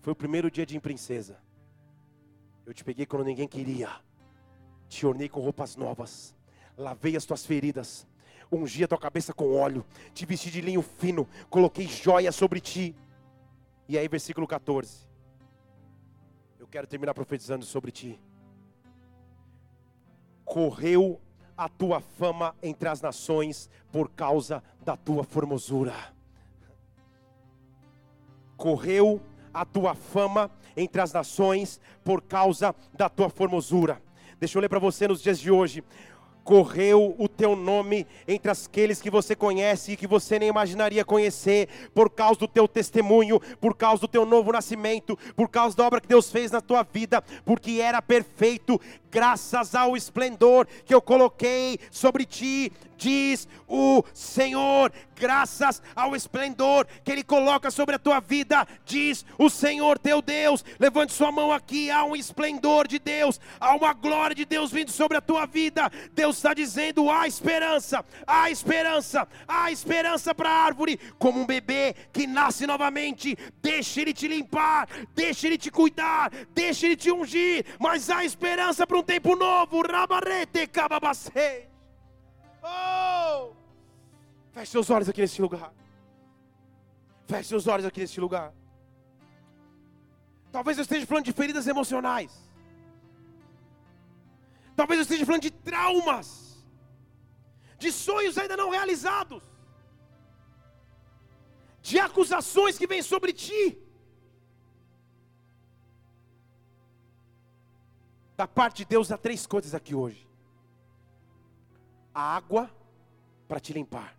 [0.00, 1.40] Foi o primeiro dia de princesa.
[2.64, 3.90] Eu te peguei quando ninguém queria.
[4.88, 6.36] Te ornei com roupas novas.
[6.78, 8.06] Lavei as tuas feridas.
[8.52, 9.84] Ungi a tua cabeça com óleo.
[10.14, 11.28] Te vesti de linho fino.
[11.50, 12.94] Coloquei joias sobre ti.
[13.88, 15.05] E aí, versículo 14.
[16.76, 18.20] Quero terminar profetizando sobre ti.
[20.44, 21.18] Correu
[21.56, 25.94] a tua fama entre as nações por causa da tua formosura.
[28.58, 29.22] Correu
[29.54, 34.02] a tua fama entre as nações por causa da tua formosura.
[34.38, 35.82] Deixa eu ler para você nos dias de hoje
[36.46, 41.68] correu o teu nome entre aqueles que você conhece e que você nem imaginaria conhecer,
[41.92, 46.00] por causa do teu testemunho, por causa do teu novo nascimento, por causa da obra
[46.00, 48.80] que Deus fez na tua vida, porque era perfeito,
[49.16, 57.12] graças ao esplendor que eu coloquei sobre ti, diz o Senhor, graças ao esplendor que
[57.12, 60.64] Ele coloca sobre a tua vida, diz o Senhor teu Deus.
[60.78, 64.90] Levante sua mão aqui, há um esplendor de Deus, há uma glória de Deus vindo
[64.90, 65.90] sobre a tua vida.
[66.12, 71.94] Deus está dizendo: há esperança, há esperança, há esperança para a árvore, como um bebê
[72.12, 73.36] que nasce novamente.
[73.62, 78.86] Deixa Ele te limpar, deixa Ele te cuidar, deixa Ele te ungir, mas há esperança
[78.86, 79.82] para um tempo novo.
[79.82, 81.68] Rabarete, cababacei.
[82.62, 83.52] Oh!
[84.52, 85.72] Feche seus olhos aqui nesse lugar.
[87.26, 88.52] Feche seus olhos aqui nesse lugar.
[90.50, 92.32] Talvez eu esteja falando de feridas emocionais.
[94.74, 96.28] Talvez eu esteja falando de traumas.
[97.78, 99.42] De sonhos ainda não realizados.
[101.82, 103.62] De acusações que vêm sobre ti.
[108.36, 110.26] Da parte de Deus há três coisas aqui hoje
[112.16, 112.70] a água
[113.46, 114.16] para te limpar,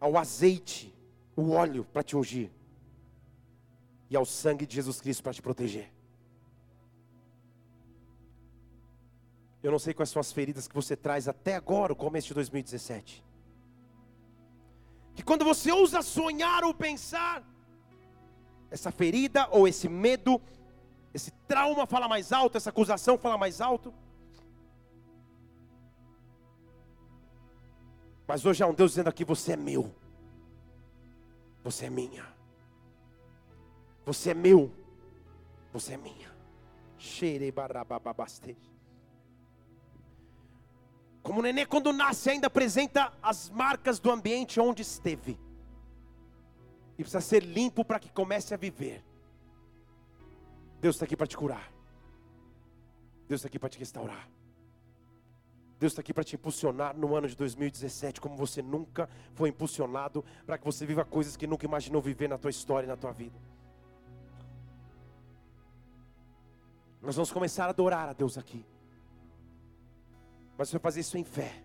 [0.00, 0.92] ao azeite,
[1.36, 2.50] o óleo para te ungir,
[4.10, 5.88] e ao sangue de Jesus Cristo para te proteger.
[9.62, 12.34] Eu não sei quais são as feridas que você traz até agora, o começo de
[12.34, 13.24] 2017.
[15.14, 17.40] Que quando você ousa sonhar ou pensar,
[18.68, 20.42] essa ferida ou esse medo,
[21.14, 23.94] esse trauma fala mais alto, essa acusação fala mais alto.
[28.26, 29.94] Mas hoje há um Deus dizendo aqui: você é meu,
[31.62, 32.26] você é minha,
[34.04, 34.72] você é meu,
[35.72, 36.34] você é minha.
[41.22, 45.38] Como o nenê, quando nasce, ainda apresenta as marcas do ambiente onde esteve,
[46.98, 49.04] e precisa ser limpo para que comece a viver.
[50.84, 51.72] Deus está aqui para te curar,
[53.26, 54.28] Deus está aqui para te restaurar.
[55.80, 60.22] Deus está aqui para te impulsionar no ano de 2017, como você nunca foi impulsionado,
[60.44, 63.12] para que você viva coisas que nunca imaginou viver na tua história e na tua
[63.12, 63.40] vida.
[67.00, 68.62] Nós vamos começar a adorar a Deus aqui.
[70.58, 71.64] Mas você vai fazer isso em fé.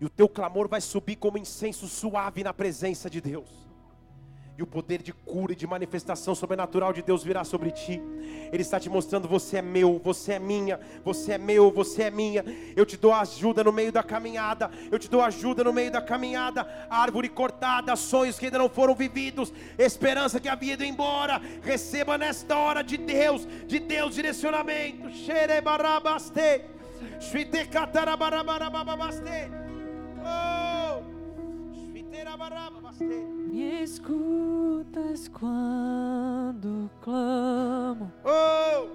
[0.00, 3.67] E o teu clamor vai subir como incenso suave na presença de Deus
[4.58, 8.02] e o poder de cura e de manifestação sobrenatural de Deus virá sobre ti.
[8.52, 12.10] Ele está te mostrando: você é meu, você é minha, você é meu, você é
[12.10, 12.44] minha.
[12.74, 16.02] Eu te dou ajuda no meio da caminhada, eu te dou ajuda no meio da
[16.02, 16.66] caminhada.
[16.90, 21.40] Árvore cortada, sonhos que ainda não foram vividos, esperança que havia ido embora.
[21.62, 25.08] Receba nesta hora de Deus, de Deus direcionamento.
[30.20, 31.17] Oh.
[33.50, 38.12] Me escutas quando clamo.
[38.24, 38.86] Oh!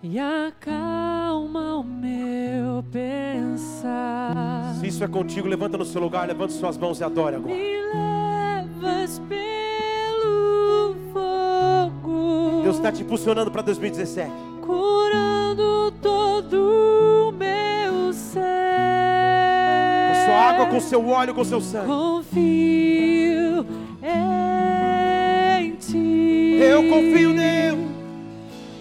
[0.00, 4.74] E acalma o meu pensar.
[4.78, 7.52] Se isso é contigo, levanta no seu lugar, levanta suas mãos e adore agora.
[7.52, 12.62] Me levas pelo fogo.
[12.62, 14.30] Deus está te impulsionando para 2017.
[14.64, 19.07] Curando todo o meu ser.
[20.28, 21.86] Sua água, com seu óleo, com seu sangue.
[21.86, 23.66] Confio
[25.58, 26.58] em ti.
[26.60, 27.88] Eu confio nele.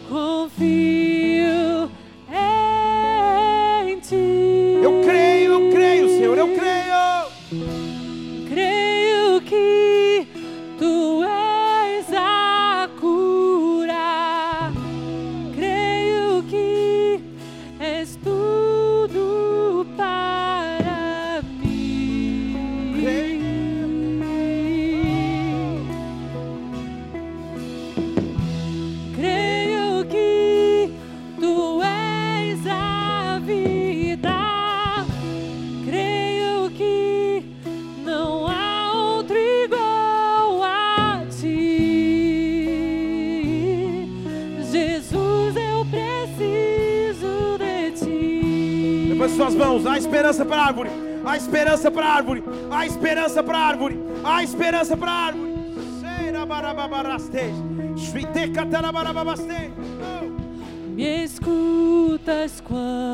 [0.09, 1.89] Confio
[3.87, 4.81] em ti.
[4.83, 6.67] Eu creio, eu creio, Senhor, eu creio.
[8.49, 8.86] Creio
[49.89, 50.89] há esperança para a árvore.
[51.25, 52.43] Há esperança para a árvore.
[52.71, 53.99] Há esperança para a árvore.
[54.23, 55.47] Há esperança para a árvore.
[60.95, 63.06] Me escutas quando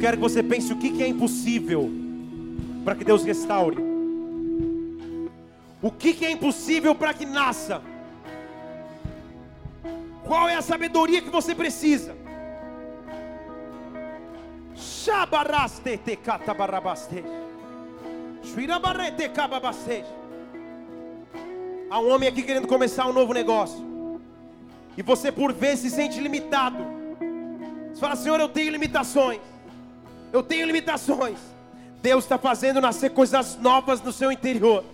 [0.00, 1.90] quero que você pense o que é impossível
[2.84, 3.76] para que Deus restaure.
[5.82, 7.82] O que que é impossível para que nasça?
[10.24, 12.16] Qual é a sabedoria que você precisa?
[21.90, 23.84] Há um homem aqui querendo começar um novo negócio.
[24.96, 26.84] E você por vezes se sente limitado.
[27.92, 29.40] Você fala, Senhor, eu tenho limitações.
[30.32, 31.38] Eu tenho limitações.
[32.02, 34.84] Deus está fazendo nascer coisas novas no seu interior.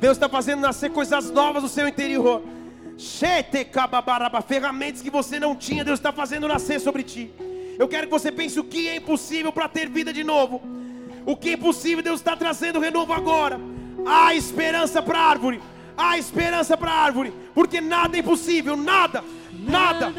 [0.00, 2.42] Deus está fazendo nascer coisas novas no seu interior.
[4.46, 7.30] Ferramentas que você não tinha, Deus está fazendo nascer sobre ti.
[7.78, 10.60] Eu quero que você pense o que é impossível para ter vida de novo.
[11.24, 13.60] O que é impossível, Deus está trazendo renovo agora.
[14.06, 15.60] Há esperança para a árvore.
[15.96, 17.32] Há esperança para a árvore.
[17.54, 18.76] Porque nada é impossível.
[18.76, 19.22] Nada.
[19.52, 20.12] Nada.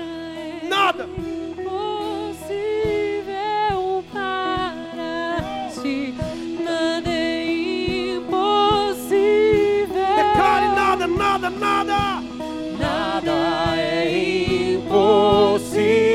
[0.63, 1.09] Nada.
[11.39, 12.21] Nada, nada,
[12.77, 13.77] nada.
[13.77, 16.08] É impossível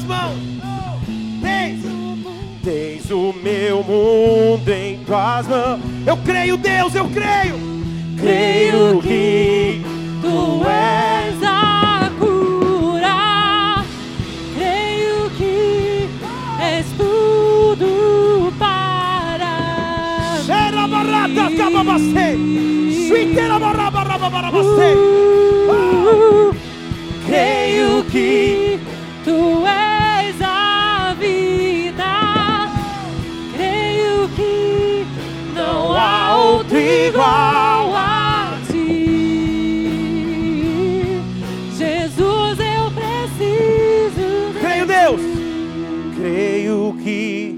[0.00, 0.36] tuas mãos.
[1.40, 1.80] Tens.
[2.62, 5.80] Tens o meu mundo em tuas mãos.
[6.06, 7.58] Eu creio, Deus, eu creio.
[8.18, 9.82] Creio que
[10.20, 13.84] Tu és a cura.
[14.54, 16.08] Creio que
[16.60, 19.46] és tudo para
[20.48, 21.56] Era barata, mim.
[21.56, 22.36] cababacê.
[23.08, 24.94] Suiteira baraba, baraba, barabacê.
[25.70, 26.54] Uh,
[27.26, 28.59] Creio que
[36.76, 39.10] igual a ti.
[41.76, 44.52] Jesus, eu preciso.
[44.52, 45.20] de Creio, Deus.
[46.16, 47.56] Creio que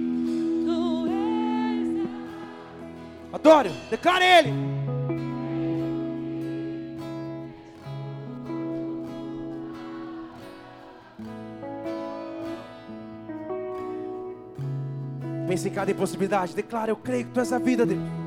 [0.64, 2.08] Tu és
[3.32, 4.52] Adore, declare Ele.
[15.48, 16.54] Pense em cada impossibilidade.
[16.54, 18.21] Declare, eu creio que Tu és a vida dele.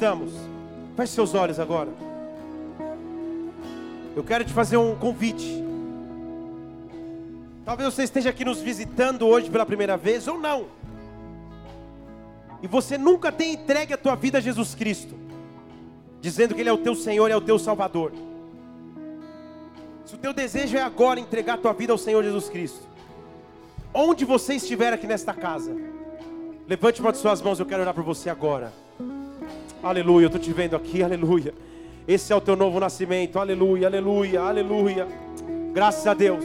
[0.00, 0.32] Estamos,
[0.96, 1.90] feche seus olhos agora.
[4.16, 5.62] Eu quero te fazer um convite.
[7.66, 10.68] Talvez você esteja aqui nos visitando hoje pela primeira vez ou não.
[12.62, 15.14] E você nunca tenha entregue a tua vida a Jesus Cristo,
[16.18, 18.12] dizendo que Ele é o teu Senhor é o teu Salvador.
[20.06, 22.88] Se o teu desejo é agora entregar a tua vida ao Senhor Jesus Cristo,
[23.92, 25.76] onde você estiver aqui nesta casa,
[26.66, 28.72] levante uma de suas mãos, eu quero orar por você agora.
[29.82, 31.54] Aleluia, eu estou te vendo aqui, aleluia.
[32.06, 35.08] Esse é o teu novo nascimento, aleluia, aleluia, aleluia.
[35.72, 36.44] Graças a Deus,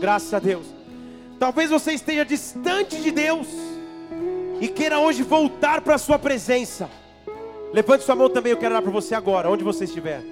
[0.00, 0.64] graças a Deus.
[1.38, 3.46] Talvez você esteja distante de Deus
[4.58, 6.88] e queira hoje voltar para a Sua presença.
[7.74, 10.22] Levante sua mão também, eu quero orar por você agora, onde você estiver.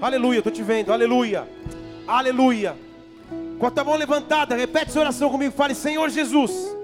[0.00, 1.48] Aleluia, estou te vendo, aleluia,
[2.06, 2.76] aleluia.
[3.58, 6.77] Com a tua mão levantada, repete essa oração comigo, fale: Senhor Jesus.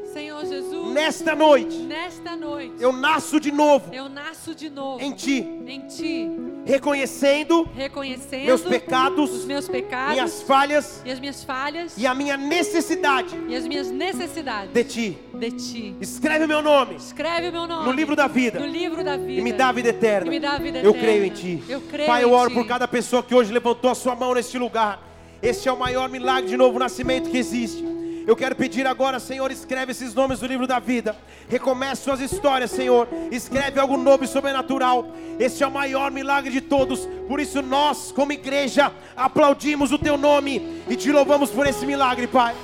[0.94, 5.80] Nesta noite Nesta noite eu nasço de novo eu nasço de novo em Ti, em
[5.88, 6.30] ti,
[6.64, 12.14] reconhecendo reconhecendo meus pecados, os meus pecados minhas falhas e as minhas falhas e a
[12.14, 15.18] minha necessidade e as minhas necessidades de Ti.
[15.34, 15.96] de ti.
[16.00, 19.40] Escreve o meu nome Escreve meu nome no livro da vida no livro da vida
[19.40, 20.30] e me dá a vida eterna.
[20.30, 21.00] Me dá vida Eu eterna.
[21.00, 21.64] creio em Ti.
[21.68, 24.56] Eu creio Pai, eu oro por cada pessoa que hoje levantou a sua mão neste
[24.58, 25.02] lugar.
[25.42, 27.84] Este é o maior milagre de novo nascimento que existe.
[28.26, 31.14] Eu quero pedir agora, Senhor, escreve esses nomes do livro da vida.
[31.48, 33.06] Recomece suas histórias, Senhor.
[33.30, 35.08] Escreve algo novo e sobrenatural.
[35.38, 37.06] Este é o maior milagre de todos.
[37.28, 42.26] Por isso, nós, como igreja, aplaudimos o Teu nome e te louvamos por esse milagre,
[42.26, 42.54] Pai.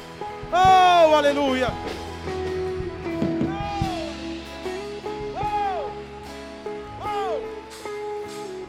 [0.52, 1.68] Oh, aleluia.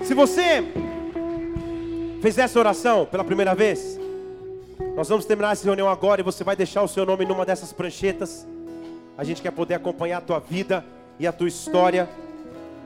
[0.03, 0.63] Se você
[2.21, 3.99] Fez essa oração pela primeira vez?
[4.95, 7.71] Nós vamos terminar essa reunião agora e você vai deixar o seu nome numa dessas
[7.71, 8.45] pranchetas.
[9.17, 10.85] A gente quer poder acompanhar a tua vida
[11.17, 12.09] e a tua história,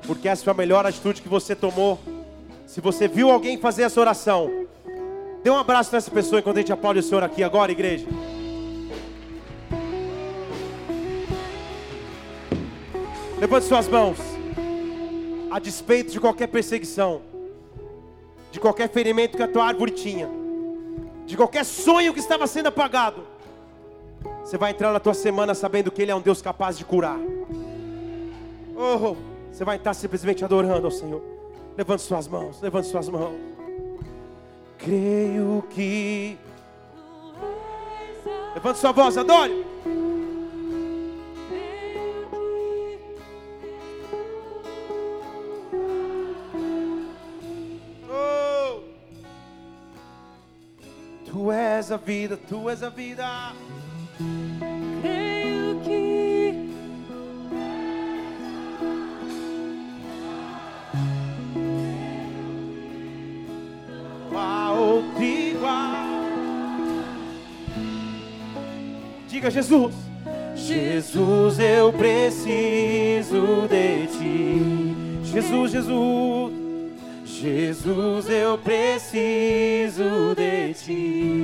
[0.05, 1.99] porque essa foi a melhor atitude que você tomou.
[2.67, 4.67] Se você viu alguém fazer essa oração,
[5.43, 8.05] dê um abraço nessa pessoa enquanto a gente aplaude o Senhor aqui agora, igreja.
[13.39, 14.17] Levante suas mãos.
[15.49, 17.21] A despeito de qualquer perseguição,
[18.51, 20.29] de qualquer ferimento que a tua árvore tinha,
[21.25, 23.23] de qualquer sonho que estava sendo apagado,
[24.43, 27.19] você vai entrar na tua semana sabendo que Ele é um Deus capaz de curar.
[28.75, 29.15] Oh,
[29.51, 31.21] você vai estar simplesmente adorando ao Senhor.
[31.77, 33.35] Levante suas mãos, levante suas mãos.
[34.77, 36.37] Creio que.
[38.53, 39.65] Levante sua voz, adore.
[51.35, 53.53] Tu és a vida, tu és a vida.
[55.01, 56.55] Creio que
[64.77, 66.05] Outro igual.
[69.27, 69.93] Diga Jesus.
[70.55, 75.25] Jesus, eu preciso de ti.
[75.25, 76.64] Jesus, Jesus.
[77.41, 81.35] Jesus, eu preciso de ti.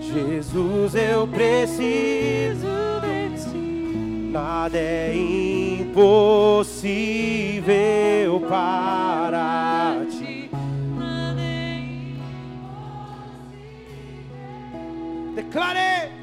[0.00, 2.66] Jesus, eu preciso
[3.00, 4.30] de ti.
[4.32, 5.14] Nada é
[5.80, 6.80] impossível
[8.48, 10.50] para ti.
[15.36, 16.19] Declare.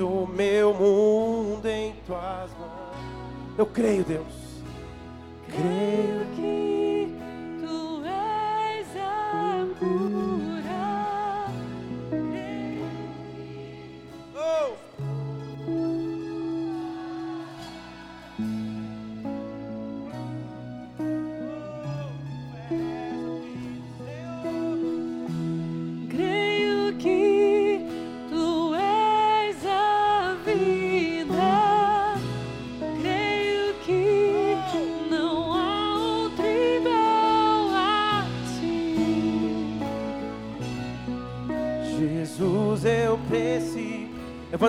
[0.00, 2.96] O meu mundo em tuas mãos.
[3.56, 4.62] Eu creio, Deus.
[5.48, 6.26] Creio.
[6.36, 6.67] que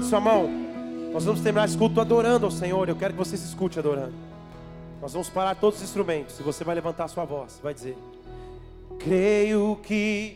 [0.10, 0.49] sua mão.
[1.14, 2.90] Nós vamos terminar esse culto adorando ao Senhor.
[2.90, 4.14] Eu quero que você se escute adorando.
[4.99, 6.40] Nós vamos parar todos os instrumentos.
[6.40, 7.60] E você vai levantar a sua voz.
[7.61, 7.95] Vai dizer:
[8.98, 10.36] Creio que.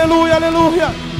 [0.00, 1.16] Aleluia, aleluia, aleluia.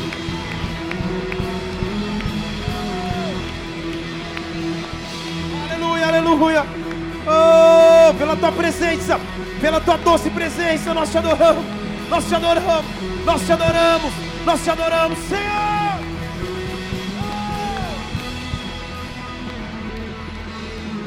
[6.07, 6.66] Aleluia.
[7.28, 9.19] Oh, pela tua presença,
[9.61, 11.65] pela tua doce presença, nós te adoramos,
[12.09, 12.85] nós te adoramos,
[13.24, 14.12] nós te adoramos,
[14.44, 15.77] nós te adoramos, Senhor.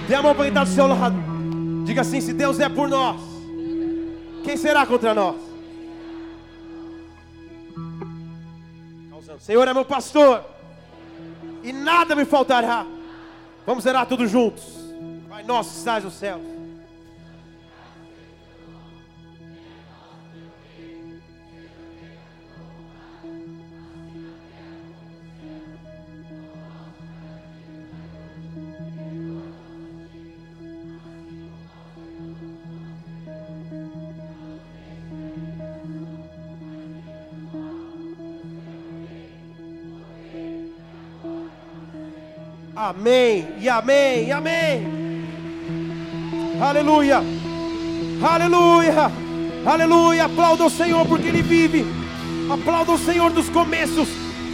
[0.08, 1.16] Dê a mão para quem está do seu lado.
[1.86, 3.22] Diga assim: se Deus é por nós,
[4.44, 5.49] quem será contra nós?
[9.40, 10.44] Senhor é meu pastor,
[11.64, 12.86] e nada me faltará.
[13.66, 14.64] Vamos zerar tudo juntos.
[15.30, 16.59] Pai nosso, que estás no céu.
[42.82, 44.88] Amém, e amém, e amém.
[46.62, 47.22] Aleluia,
[48.24, 49.12] aleluia,
[49.66, 50.24] aleluia.
[50.24, 51.86] Aplauda o Senhor porque Ele vive.
[52.50, 54.08] Aplauda o Senhor dos começos.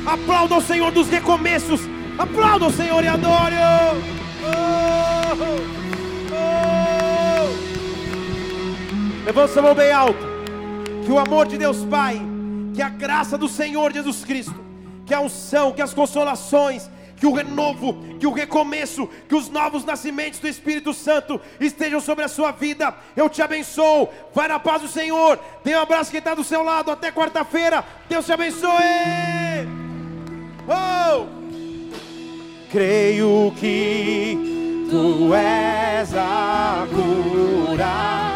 [0.08, 1.82] Aplauda o Senhor dos recomeços.
[2.18, 3.58] Aplauda o Senhor e adore.
[4.44, 5.34] Oh,
[6.32, 6.56] oh.
[9.24, 10.26] Levanta sua mão bem alto.
[11.06, 12.20] Que o amor de Deus Pai,
[12.74, 14.56] que a graça do Senhor Jesus Cristo,
[15.06, 16.90] que a unção, que as consolações,
[17.26, 22.24] que o renovo, que o recomeço, que os novos nascimentos do Espírito Santo estejam sobre
[22.24, 22.94] a sua vida.
[23.18, 24.08] Eu te abençoo.
[24.32, 25.40] Vai na paz do Senhor.
[25.64, 26.92] Dê um abraço quem está do seu lado.
[26.92, 27.84] Até quarta-feira.
[28.08, 28.70] Deus te abençoe.
[30.68, 31.26] Oh!
[32.70, 38.35] Creio que tu és a cura.